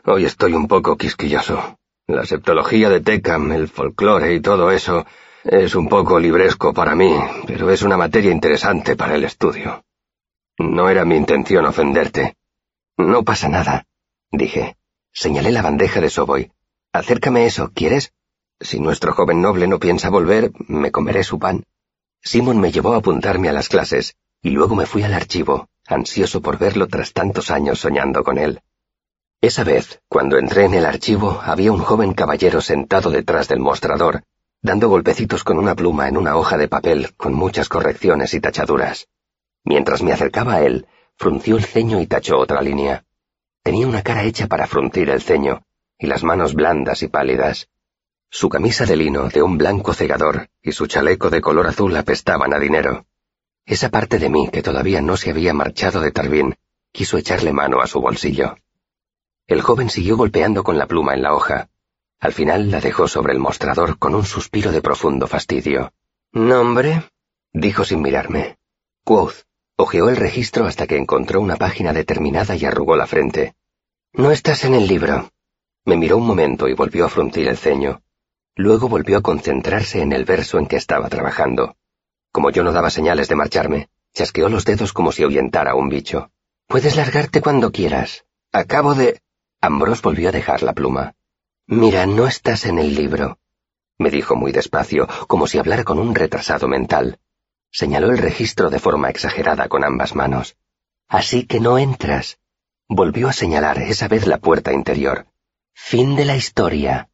Hoy 0.04 0.24
estoy 0.24 0.54
un 0.54 0.68
poco 0.68 0.96
quisquilloso. 0.96 1.78
La 2.06 2.26
septología 2.26 2.90
de 2.90 3.00
Tecam, 3.00 3.52
el 3.52 3.66
folclore 3.66 4.34
y 4.34 4.40
todo 4.40 4.70
eso 4.70 5.06
es 5.42 5.74
un 5.74 5.88
poco 5.88 6.20
libresco 6.20 6.74
para 6.74 6.94
mí, 6.94 7.14
pero 7.46 7.70
es 7.70 7.80
una 7.80 7.96
materia 7.96 8.30
interesante 8.30 8.94
para 8.94 9.14
el 9.14 9.24
estudio. 9.24 9.82
No 10.58 10.90
era 10.90 11.06
mi 11.06 11.16
intención 11.16 11.64
ofenderte. 11.64 12.36
No 12.98 13.24
pasa 13.24 13.48
nada, 13.48 13.86
dije. 14.30 14.76
Señalé 15.12 15.50
la 15.50 15.62
bandeja 15.62 16.02
de 16.02 16.10
Soboy. 16.10 16.52
Acércame 16.92 17.46
eso, 17.46 17.70
¿quieres? 17.72 18.12
Si 18.60 18.80
nuestro 18.80 19.14
joven 19.14 19.40
noble 19.40 19.66
no 19.66 19.78
piensa 19.78 20.10
volver, 20.10 20.52
me 20.68 20.90
comeré 20.90 21.24
su 21.24 21.38
pan. 21.38 21.64
Simon 22.22 22.60
me 22.60 22.70
llevó 22.70 22.92
a 22.92 22.98
apuntarme 22.98 23.48
a 23.48 23.52
las 23.52 23.70
clases, 23.70 24.14
y 24.42 24.50
luego 24.50 24.74
me 24.74 24.84
fui 24.84 25.02
al 25.04 25.14
archivo, 25.14 25.68
ansioso 25.86 26.42
por 26.42 26.58
verlo 26.58 26.86
tras 26.86 27.14
tantos 27.14 27.50
años 27.50 27.78
soñando 27.78 28.22
con 28.24 28.36
él. 28.36 28.60
Esa 29.44 29.62
vez, 29.62 30.00
cuando 30.08 30.38
entré 30.38 30.64
en 30.64 30.72
el 30.72 30.86
archivo, 30.86 31.42
había 31.44 31.70
un 31.70 31.80
joven 31.80 32.14
caballero 32.14 32.62
sentado 32.62 33.10
detrás 33.10 33.46
del 33.46 33.60
mostrador, 33.60 34.22
dando 34.62 34.88
golpecitos 34.88 35.44
con 35.44 35.58
una 35.58 35.74
pluma 35.74 36.08
en 36.08 36.16
una 36.16 36.36
hoja 36.36 36.56
de 36.56 36.66
papel 36.66 37.12
con 37.18 37.34
muchas 37.34 37.68
correcciones 37.68 38.32
y 38.32 38.40
tachaduras. 38.40 39.06
Mientras 39.62 40.02
me 40.02 40.14
acercaba 40.14 40.54
a 40.54 40.62
él, 40.62 40.86
frunció 41.18 41.58
el 41.58 41.64
ceño 41.66 42.00
y 42.00 42.06
tachó 42.06 42.38
otra 42.38 42.62
línea. 42.62 43.04
Tenía 43.62 43.86
una 43.86 44.00
cara 44.00 44.22
hecha 44.22 44.46
para 44.46 44.66
fruncir 44.66 45.10
el 45.10 45.20
ceño, 45.20 45.60
y 45.98 46.06
las 46.06 46.24
manos 46.24 46.54
blandas 46.54 47.02
y 47.02 47.08
pálidas. 47.08 47.68
Su 48.30 48.48
camisa 48.48 48.86
de 48.86 48.96
lino 48.96 49.28
de 49.28 49.42
un 49.42 49.58
blanco 49.58 49.92
cegador 49.92 50.48
y 50.62 50.72
su 50.72 50.86
chaleco 50.86 51.28
de 51.28 51.42
color 51.42 51.66
azul 51.66 51.94
apestaban 51.94 52.54
a 52.54 52.58
dinero. 52.58 53.04
Esa 53.66 53.90
parte 53.90 54.18
de 54.18 54.30
mí 54.30 54.48
que 54.50 54.62
todavía 54.62 55.02
no 55.02 55.18
se 55.18 55.28
había 55.28 55.52
marchado 55.52 56.00
de 56.00 56.12
Tarbín 56.12 56.56
quiso 56.92 57.18
echarle 57.18 57.52
mano 57.52 57.82
a 57.82 57.86
su 57.86 58.00
bolsillo. 58.00 58.56
El 59.46 59.60
joven 59.60 59.90
siguió 59.90 60.16
golpeando 60.16 60.64
con 60.64 60.78
la 60.78 60.86
pluma 60.86 61.14
en 61.14 61.22
la 61.22 61.34
hoja. 61.34 61.68
Al 62.18 62.32
final 62.32 62.70
la 62.70 62.80
dejó 62.80 63.08
sobre 63.08 63.34
el 63.34 63.38
mostrador 63.38 63.98
con 63.98 64.14
un 64.14 64.24
suspiro 64.24 64.72
de 64.72 64.80
profundo 64.80 65.26
fastidio. 65.26 65.92
¿Nombre? 66.32 67.10
dijo 67.52 67.84
sin 67.84 68.00
mirarme. 68.00 68.56
Quoth. 69.04 69.44
Ojeó 69.76 70.08
el 70.08 70.16
registro 70.16 70.66
hasta 70.66 70.86
que 70.86 70.96
encontró 70.96 71.40
una 71.40 71.56
página 71.56 71.92
determinada 71.92 72.54
y 72.56 72.64
arrugó 72.64 72.96
la 72.96 73.06
frente. 73.06 73.54
No 74.12 74.30
estás 74.30 74.64
en 74.64 74.74
el 74.74 74.86
libro. 74.86 75.30
Me 75.84 75.96
miró 75.96 76.16
un 76.16 76.26
momento 76.26 76.68
y 76.68 76.74
volvió 76.74 77.04
a 77.04 77.08
fruncir 77.08 77.48
el 77.48 77.58
ceño. 77.58 78.00
Luego 78.54 78.88
volvió 78.88 79.18
a 79.18 79.22
concentrarse 79.22 80.00
en 80.00 80.12
el 80.12 80.24
verso 80.24 80.58
en 80.58 80.66
que 80.66 80.76
estaba 80.76 81.08
trabajando. 81.08 81.76
Como 82.30 82.50
yo 82.50 82.62
no 82.62 82.72
daba 82.72 82.88
señales 82.88 83.28
de 83.28 83.34
marcharme, 83.34 83.88
chasqueó 84.14 84.48
los 84.48 84.64
dedos 84.64 84.92
como 84.92 85.10
si 85.10 85.24
ahuyentara 85.24 85.72
a 85.72 85.74
un 85.74 85.88
bicho. 85.88 86.30
Puedes 86.68 86.96
largarte 86.96 87.40
cuando 87.40 87.72
quieras. 87.72 88.24
Acabo 88.52 88.94
de... 88.94 89.20
Ambrose 89.64 90.02
volvió 90.02 90.28
a 90.28 90.32
dejar 90.32 90.62
la 90.62 90.74
pluma. 90.74 91.14
Mira, 91.66 92.06
no 92.06 92.26
estás 92.26 92.66
en 92.66 92.78
el 92.78 92.94
libro, 92.94 93.38
me 93.98 94.10
dijo 94.10 94.34
muy 94.34 94.50
despacio, 94.52 95.08
como 95.28 95.46
si 95.46 95.58
hablara 95.58 95.84
con 95.84 95.98
un 95.98 96.14
retrasado 96.14 96.66
mental. 96.66 97.20
Señaló 97.70 98.10
el 98.10 98.18
registro 98.18 98.70
de 98.70 98.80
forma 98.80 99.08
exagerada 99.08 99.68
con 99.68 99.84
ambas 99.84 100.14
manos. 100.14 100.56
Así 101.08 101.46
que 101.46 101.60
no 101.60 101.78
entras. 101.78 102.38
Volvió 102.88 103.28
a 103.28 103.32
señalar 103.32 103.78
esa 103.78 104.08
vez 104.08 104.26
la 104.26 104.38
puerta 104.38 104.72
interior. 104.72 105.26
Fin 105.74 106.16
de 106.16 106.24
la 106.24 106.36
historia. 106.36 107.08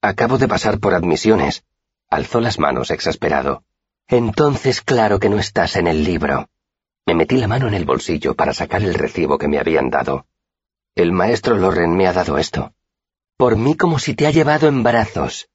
Acabo 0.00 0.38
de 0.38 0.48
pasar 0.48 0.78
por 0.78 0.94
admisiones. 0.94 1.64
Alzó 2.08 2.40
las 2.40 2.58
manos 2.58 2.90
exasperado. 2.90 3.64
Entonces 4.06 4.82
claro 4.82 5.18
que 5.18 5.28
no 5.28 5.38
estás 5.38 5.76
en 5.76 5.88
el 5.88 6.04
libro. 6.04 6.48
Me 7.06 7.14
metí 7.14 7.36
la 7.36 7.48
mano 7.48 7.66
en 7.68 7.74
el 7.74 7.84
bolsillo 7.84 8.34
para 8.34 8.54
sacar 8.54 8.82
el 8.82 8.94
recibo 8.94 9.36
que 9.36 9.48
me 9.48 9.58
habían 9.58 9.90
dado. 9.90 10.26
El 10.96 11.10
maestro 11.10 11.56
Loren 11.56 11.96
me 11.96 12.06
ha 12.06 12.12
dado 12.12 12.38
esto. 12.38 12.72
Por 13.36 13.56
mí 13.56 13.76
como 13.76 13.98
si 13.98 14.14
te 14.14 14.28
ha 14.28 14.30
llevado 14.30 14.68
en 14.68 14.84
brazos, 14.84 15.48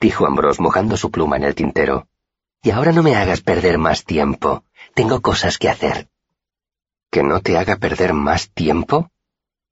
dijo 0.00 0.26
Ambrose 0.26 0.60
mojando 0.60 0.96
su 0.96 1.12
pluma 1.12 1.36
en 1.36 1.44
el 1.44 1.54
tintero. 1.54 2.08
Y 2.62 2.70
ahora 2.70 2.90
no 2.90 3.04
me 3.04 3.14
hagas 3.14 3.42
perder 3.42 3.78
más 3.78 4.04
tiempo. 4.04 4.64
Tengo 4.94 5.22
cosas 5.22 5.58
que 5.58 5.68
hacer. 5.68 6.08
¿Que 7.10 7.22
no 7.22 7.40
te 7.40 7.58
haga 7.58 7.76
perder 7.76 8.12
más 8.12 8.50
tiempo? 8.50 9.10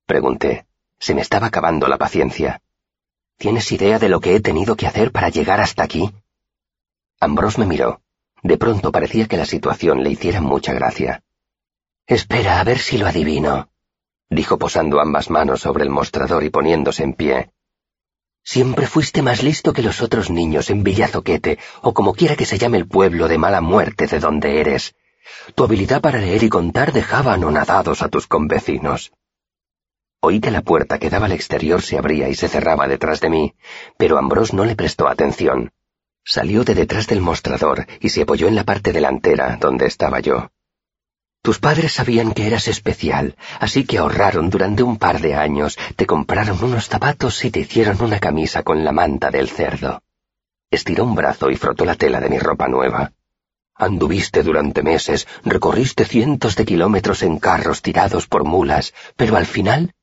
Pregunté. 0.07 0.67
Se 1.01 1.15
me 1.15 1.23
estaba 1.23 1.49
acabando 1.49 1.89
la 1.89 1.99
paciencia. 1.99 2.63
¿Tienes 3.37 3.73
idea 3.73 3.99
de 3.99 4.11
lo 4.11 4.21
que 4.21 4.37
he 4.37 4.41
tenido 4.41 4.77
que 4.77 4.87
hacer 4.87 5.11
para 5.11 5.29
llegar 5.29 5.61
hasta 5.61 5.83
aquí? 5.83 6.13
Ambrose 7.19 7.59
me 7.59 7.67
miró. 7.67 8.01
De 8.43 8.59
pronto 8.59 8.93
parecía 8.93 9.27
que 9.27 9.37
la 9.37 9.47
situación 9.47 10.05
le 10.05 10.11
hiciera 10.11 10.41
mucha 10.41 10.73
gracia. 10.73 11.25
Espera 12.07 12.61
a 12.61 12.65
ver 12.65 12.79
si 12.79 12.99
lo 12.99 13.07
adivino, 13.07 13.70
dijo 14.31 14.59
posando 14.59 15.01
ambas 15.01 15.29
manos 15.29 15.61
sobre 15.61 15.85
el 15.85 15.91
mostrador 15.91 16.45
y 16.45 16.51
poniéndose 16.51 17.03
en 17.03 17.15
pie. 17.15 17.51
Siempre 18.43 18.87
fuiste 18.87 19.23
más 19.23 19.43
listo 19.43 19.73
que 19.73 19.83
los 19.83 20.01
otros 20.01 20.31
niños 20.31 20.71
en 20.71 20.83
Villazoquete, 20.83 21.59
o 21.83 21.93
como 21.93 22.15
quiera 22.15 22.37
que 22.37 22.47
se 22.47 22.59
llame 22.59 22.79
el 22.79 22.89
pueblo 22.89 23.29
de 23.29 23.39
mala 23.39 23.61
muerte 23.61 24.07
de 24.07 24.19
donde 24.19 24.61
eres. 24.61 24.95
Tu 25.55 25.65
habilidad 25.65 26.01
para 26.01 26.19
leer 26.19 26.43
y 26.43 26.49
contar 26.49 26.93
dejaba 26.93 27.35
anonadados 27.35 28.03
a 28.03 28.09
tus 28.09 28.27
convecinos. 28.27 29.13
Oí 30.21 30.41
que 30.41 30.51
la 30.51 30.63
puerta 30.63 30.99
que 30.99 31.11
daba 31.11 31.27
al 31.27 31.33
exterior 31.33 31.83
se 31.83 31.99
abría 31.99 32.29
y 32.29 32.35
se 32.35 32.49
cerraba 32.49 32.89
detrás 32.89 33.21
de 33.21 33.31
mí, 33.31 33.55
pero 33.97 34.19
Ambrose 34.19 34.55
no 34.55 34.65
le 34.65 34.77
prestó 34.77 35.09
atención. 35.09 35.73
Salió 36.25 36.65
de 36.65 36.75
detrás 36.75 37.07
del 37.07 37.21
mostrador 37.21 37.87
y 38.01 38.11
se 38.11 38.23
apoyó 38.23 38.47
en 38.47 38.55
la 38.55 38.65
parte 38.65 38.93
delantera 38.93 39.57
donde 39.57 39.87
estaba 39.87 40.21
yo. 40.21 40.51
Tus 41.43 41.59
padres 41.59 41.93
sabían 41.93 42.33
que 42.33 42.47
eras 42.47 42.69
especial, 42.69 43.37
así 43.59 43.85
que 43.85 43.99
ahorraron 43.99 44.51
durante 44.51 44.83
un 44.83 44.99
par 44.99 45.21
de 45.21 45.35
años, 45.35 45.79
te 45.97 46.07
compraron 46.07 46.63
unos 46.63 46.89
zapatos 46.89 47.45
y 47.45 47.51
te 47.51 47.61
hicieron 47.61 48.03
una 48.03 48.19
camisa 48.19 48.63
con 48.63 48.85
la 48.85 48.93
manta 48.93 49.31
del 49.31 49.49
cerdo. 49.49 50.03
Estiró 50.71 51.05
un 51.05 51.15
brazo 51.15 51.51
y 51.51 51.57
frotó 51.57 51.85
la 51.85 51.95
tela 51.95 52.21
de 52.21 52.29
mi 52.29 52.39
ropa 52.39 52.69
nueva. 52.69 53.13
Anduviste 53.75 54.43
durante 54.43 54.83
meses, 54.83 55.27
recorriste 55.45 56.05
cientos 56.05 56.57
de 56.57 56.65
kilómetros 56.67 57.23
en 57.23 57.39
carros 57.39 57.81
tirados 57.81 58.27
por 58.27 58.45
mulas, 58.45 58.93
pero 59.17 59.37
al 59.37 59.47
final 59.47 59.95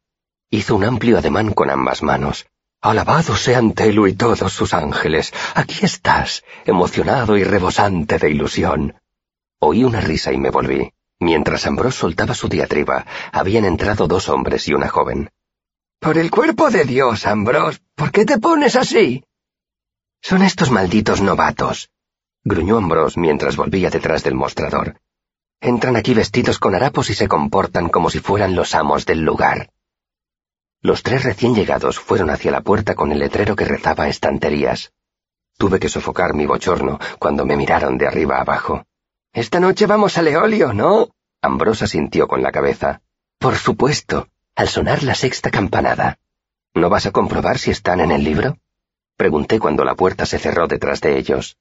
Hizo 0.49 0.77
un 0.77 0.85
amplio 0.85 1.17
ademán 1.17 1.51
con 1.51 1.69
ambas 1.69 2.01
manos. 2.03 2.47
Alabados 2.79 3.41
sean 3.41 3.73
Telu 3.73 4.07
y 4.07 4.13
todos 4.13 4.53
sus 4.53 4.73
ángeles. 4.73 5.33
Aquí 5.55 5.79
estás, 5.83 6.45
emocionado 6.65 7.35
y 7.35 7.43
rebosante 7.43 8.17
de 8.17 8.29
ilusión. 8.31 8.95
Oí 9.59 9.83
una 9.83 9.99
risa 9.99 10.31
y 10.31 10.37
me 10.37 10.49
volví. 10.49 10.93
Mientras 11.19 11.65
Ambrose 11.65 11.97
soltaba 11.97 12.33
su 12.33 12.47
diatriba, 12.47 13.05
habían 13.31 13.65
entrado 13.65 14.07
dos 14.07 14.29
hombres 14.29 14.67
y 14.67 14.73
una 14.73 14.87
joven. 14.87 15.29
Por 15.99 16.17
el 16.17 16.29
cuerpo 16.29 16.69
de 16.69 16.85
Dios, 16.85 17.25
Ambrose, 17.25 17.79
¿por 17.95 18.11
qué 18.11 18.25
te 18.25 18.37
pones 18.37 18.75
así? 18.75 19.23
Son 20.21 20.41
estos 20.43 20.69
malditos 20.69 21.21
novatos, 21.21 21.89
gruñó 22.43 22.77
Ambrose 22.77 23.19
mientras 23.19 23.55
volvía 23.55 23.89
detrás 23.89 24.23
del 24.23 24.35
mostrador. 24.35 24.99
Entran 25.59 25.95
aquí 25.95 26.13
vestidos 26.13 26.59
con 26.59 26.75
harapos 26.75 27.09
y 27.09 27.15
se 27.15 27.27
comportan 27.27 27.89
como 27.89 28.11
si 28.11 28.19
fueran 28.19 28.55
los 28.55 28.75
amos 28.75 29.05
del 29.05 29.21
lugar. 29.21 29.71
Los 30.81 31.01
tres 31.01 31.23
recién 31.23 31.55
llegados 31.55 31.99
fueron 31.99 32.29
hacia 32.29 32.51
la 32.51 32.61
puerta 32.61 32.93
con 32.93 33.11
el 33.11 33.19
letrero 33.19 33.55
que 33.55 33.65
rezaba 33.65 34.07
estanterías. 34.07 34.93
Tuve 35.57 35.79
que 35.79 35.89
sofocar 35.89 36.35
mi 36.35 36.45
bochorno 36.45 36.99
cuando 37.17 37.45
me 37.45 37.57
miraron 37.57 37.97
de 37.97 38.07
arriba 38.07 38.39
abajo. 38.39 38.85
Esta 39.37 39.59
noche 39.59 39.85
vamos 39.85 40.17
a 40.17 40.23
Leolio, 40.23 40.73
¿no? 40.73 41.09
Ambrosa 41.43 41.85
sintió 41.85 42.27
con 42.27 42.41
la 42.41 42.51
cabeza. 42.51 43.01
Por 43.37 43.55
supuesto, 43.55 44.29
al 44.55 44.67
sonar 44.67 45.03
la 45.03 45.13
sexta 45.13 45.51
campanada. 45.51 46.17
¿No 46.73 46.89
vas 46.89 47.05
a 47.05 47.11
comprobar 47.11 47.59
si 47.59 47.69
están 47.69 47.99
en 47.99 48.09
el 48.09 48.23
libro? 48.23 48.57
Pregunté 49.15 49.59
cuando 49.59 49.85
la 49.85 49.93
puerta 49.93 50.25
se 50.25 50.39
cerró 50.39 50.65
detrás 50.65 51.01
de 51.01 51.19
ellos. 51.19 51.55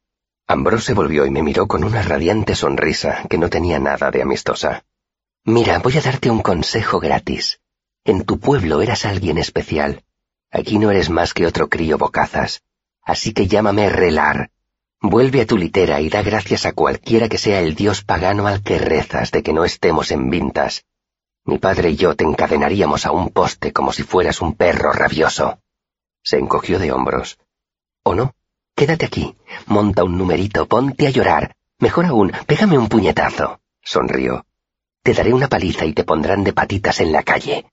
Ambrose 0.46 0.94
volvió 0.94 1.26
y 1.26 1.30
me 1.30 1.42
miró 1.42 1.68
con 1.68 1.84
una 1.84 2.00
radiante 2.00 2.54
sonrisa 2.54 3.24
que 3.28 3.36
no 3.36 3.50
tenía 3.50 3.78
nada 3.78 4.10
de 4.10 4.22
amistosa. 4.22 4.86
Mira, 5.44 5.78
voy 5.80 5.98
a 5.98 6.00
darte 6.00 6.30
un 6.30 6.40
consejo 6.40 6.98
gratis. 6.98 7.60
En 8.04 8.24
tu 8.24 8.40
pueblo 8.40 8.80
eras 8.80 9.04
alguien 9.04 9.36
especial. 9.36 10.02
Aquí 10.50 10.78
no 10.78 10.90
eres 10.90 11.10
más 11.10 11.34
que 11.34 11.44
otro 11.44 11.68
crío 11.68 11.98
bocazas. 11.98 12.62
Así 13.02 13.34
que 13.34 13.46
llámame 13.46 13.90
Relar. 13.90 14.50
Vuelve 15.02 15.42
a 15.42 15.46
tu 15.46 15.58
litera 15.58 16.00
y 16.00 16.08
da 16.08 16.22
gracias 16.22 16.64
a 16.64 16.72
cualquiera 16.72 17.28
que 17.28 17.38
sea 17.38 17.60
el 17.60 17.74
dios 17.74 18.02
pagano 18.02 18.46
al 18.46 18.62
que 18.62 18.78
rezas 18.78 19.30
de 19.30 19.42
que 19.42 19.52
no 19.52 19.64
estemos 19.64 20.10
en 20.10 20.30
vintas. 20.30 20.84
Mi 21.44 21.58
padre 21.58 21.90
y 21.90 21.96
yo 21.96 22.16
te 22.16 22.24
encadenaríamos 22.24 23.06
a 23.06 23.12
un 23.12 23.28
poste 23.30 23.72
como 23.72 23.92
si 23.92 24.02
fueras 24.02 24.40
un 24.40 24.54
perro 24.54 24.92
rabioso. 24.92 25.60
Se 26.22 26.38
encogió 26.38 26.78
de 26.78 26.92
hombros. 26.92 27.38
¿O 28.02 28.14
no? 28.14 28.34
Quédate 28.74 29.06
aquí, 29.06 29.36
monta 29.66 30.02
un 30.02 30.18
numerito, 30.18 30.66
ponte 30.66 31.06
a 31.06 31.10
llorar. 31.10 31.54
Mejor 31.78 32.06
aún, 32.06 32.32
pégame 32.46 32.78
un 32.78 32.88
puñetazo. 32.88 33.60
Sonrió. 33.82 34.44
Te 35.02 35.12
daré 35.12 35.32
una 35.32 35.48
paliza 35.48 35.84
y 35.84 35.92
te 35.92 36.04
pondrán 36.04 36.42
de 36.42 36.52
patitas 36.52 37.00
en 37.00 37.12
la 37.12 37.22
calle. 37.22 37.66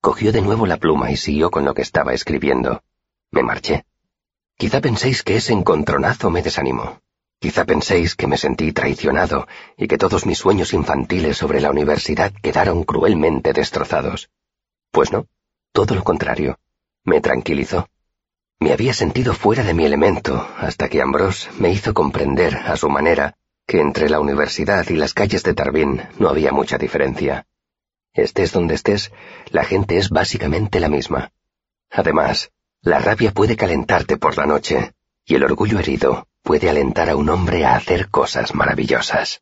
Cogió 0.00 0.32
de 0.32 0.42
nuevo 0.42 0.66
la 0.66 0.78
pluma 0.78 1.10
y 1.10 1.16
siguió 1.16 1.50
con 1.50 1.64
lo 1.64 1.72
que 1.72 1.82
estaba 1.82 2.14
escribiendo. 2.14 2.82
Me 3.30 3.42
marché. 3.42 3.84
Quizá 4.56 4.80
penséis 4.80 5.22
que 5.22 5.36
ese 5.36 5.52
encontronazo 5.52 6.30
me 6.30 6.42
desanimó. 6.42 7.00
Quizá 7.40 7.64
penséis 7.64 8.14
que 8.14 8.26
me 8.26 8.38
sentí 8.38 8.72
traicionado 8.72 9.46
y 9.76 9.88
que 9.88 9.98
todos 9.98 10.24
mis 10.26 10.38
sueños 10.38 10.72
infantiles 10.72 11.36
sobre 11.36 11.60
la 11.60 11.70
universidad 11.70 12.32
quedaron 12.42 12.84
cruelmente 12.84 13.52
destrozados. 13.52 14.30
Pues 14.90 15.12
no, 15.12 15.26
todo 15.72 15.94
lo 15.94 16.04
contrario. 16.04 16.58
Me 17.04 17.20
tranquilizó. 17.20 17.88
Me 18.60 18.72
había 18.72 18.94
sentido 18.94 19.34
fuera 19.34 19.62
de 19.64 19.74
mi 19.74 19.84
elemento 19.84 20.48
hasta 20.56 20.88
que 20.88 21.02
Ambrose 21.02 21.50
me 21.58 21.70
hizo 21.70 21.92
comprender, 21.92 22.56
a 22.56 22.76
su 22.76 22.88
manera, 22.88 23.36
que 23.66 23.80
entre 23.80 24.08
la 24.08 24.20
universidad 24.20 24.88
y 24.88 24.94
las 24.94 25.12
calles 25.12 25.42
de 25.42 25.52
Tarbín 25.52 26.00
no 26.18 26.28
había 26.28 26.52
mucha 26.52 26.78
diferencia. 26.78 27.46
Estés 28.14 28.52
donde 28.52 28.76
estés, 28.76 29.12
la 29.50 29.64
gente 29.64 29.98
es 29.98 30.08
básicamente 30.08 30.80
la 30.80 30.88
misma. 30.88 31.32
Además, 31.90 32.52
la 32.84 32.98
rabia 32.98 33.32
puede 33.32 33.56
calentarte 33.56 34.18
por 34.18 34.36
la 34.36 34.44
noche, 34.44 34.92
y 35.24 35.34
el 35.34 35.44
orgullo 35.44 35.78
herido 35.78 36.28
puede 36.42 36.68
alentar 36.68 37.08
a 37.08 37.16
un 37.16 37.30
hombre 37.30 37.64
a 37.64 37.76
hacer 37.76 38.10
cosas 38.10 38.54
maravillosas. 38.54 39.40